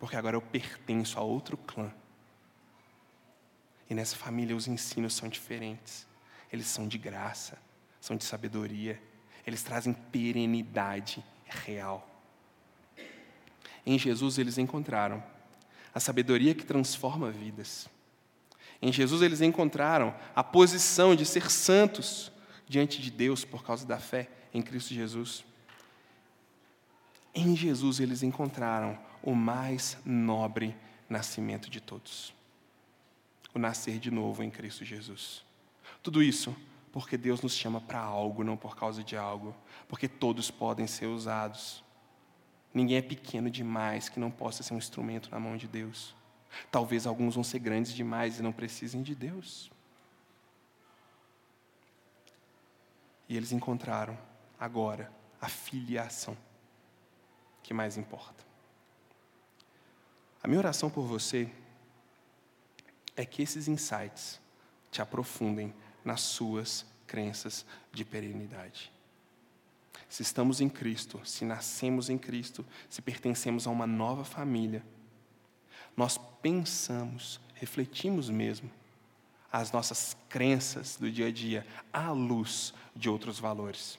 [0.00, 1.92] porque agora eu pertenço a outro clã.
[3.88, 6.06] E nessa família os ensinos são diferentes,
[6.50, 7.58] eles são de graça.
[8.00, 8.98] são de sabedoria,
[9.46, 12.08] eles trazem perenidade real.
[13.84, 15.22] Em Jesus eles encontraram
[15.94, 17.86] a sabedoria que transforma vidas.
[18.82, 22.32] Em Jesus eles encontraram a posição de ser santos
[22.68, 25.44] diante de Deus por causa da fé em Cristo Jesus.
[27.34, 30.74] Em Jesus eles encontraram o mais nobre
[31.08, 32.32] nascimento de todos
[33.54, 35.44] o nascer de novo em Cristo Jesus.
[36.02, 36.54] Tudo isso
[36.92, 39.54] porque Deus nos chama para algo, não por causa de algo,
[39.88, 41.84] porque todos podem ser usados.
[42.74, 46.14] Ninguém é pequeno demais que não possa ser um instrumento na mão de Deus.
[46.70, 49.70] Talvez alguns vão ser grandes demais e não precisem de Deus.
[53.28, 54.18] E eles encontraram
[54.58, 56.36] agora a filiação
[57.62, 58.44] que mais importa.
[60.42, 61.50] A minha oração por você
[63.14, 64.40] é que esses insights
[64.90, 65.74] te aprofundem
[66.04, 68.90] nas suas crenças de perenidade.
[70.08, 74.84] Se estamos em Cristo, se nascemos em Cristo, se pertencemos a uma nova família,
[76.00, 78.70] nós pensamos, refletimos mesmo
[79.52, 83.98] as nossas crenças do dia a dia à luz de outros valores,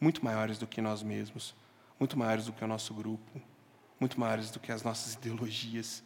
[0.00, 1.54] muito maiores do que nós mesmos,
[2.00, 3.40] muito maiores do que o nosso grupo,
[4.00, 6.02] muito maiores do que as nossas ideologias,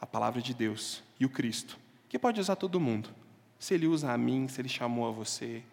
[0.00, 1.76] a palavra de Deus e o Cristo,
[2.08, 3.10] que pode usar todo mundo.
[3.58, 5.64] Se Ele usa a mim, se Ele chamou a você,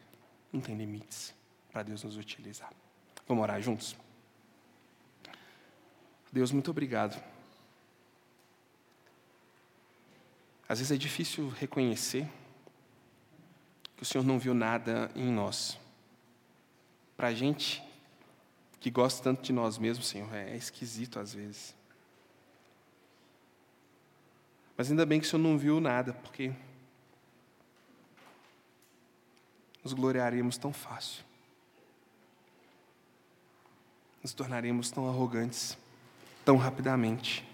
[0.52, 1.36] não tem limites
[1.72, 2.74] para Deus nos utilizar.
[3.28, 3.96] Vamos orar juntos?
[6.34, 7.35] Deus, muito obrigado.
[10.68, 12.28] Às vezes é difícil reconhecer
[13.96, 15.78] que o Senhor não viu nada em nós.
[17.16, 17.84] Para a gente
[18.80, 21.76] que gosta tanto de nós mesmos, Senhor, é esquisito às vezes.
[24.78, 26.52] Mas ainda bem que o Senhor não viu nada, porque
[29.84, 31.24] nos gloriaríamos tão fácil.
[34.22, 35.78] Nos tornaríamos tão arrogantes,
[36.44, 37.48] tão rapidamente.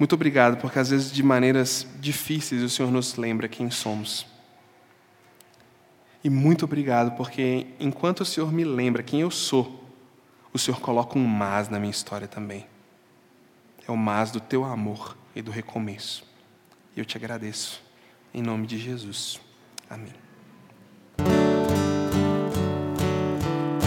[0.00, 4.26] Muito obrigado, porque às vezes de maneiras difíceis o Senhor nos lembra quem somos.
[6.24, 9.84] E muito obrigado, porque enquanto o Senhor me lembra quem eu sou,
[10.54, 12.66] o Senhor coloca um mas na minha história também.
[13.86, 16.24] É o mas do teu amor e do recomeço.
[16.96, 17.82] E eu te agradeço.
[18.32, 19.38] Em nome de Jesus.
[19.88, 20.29] Amém.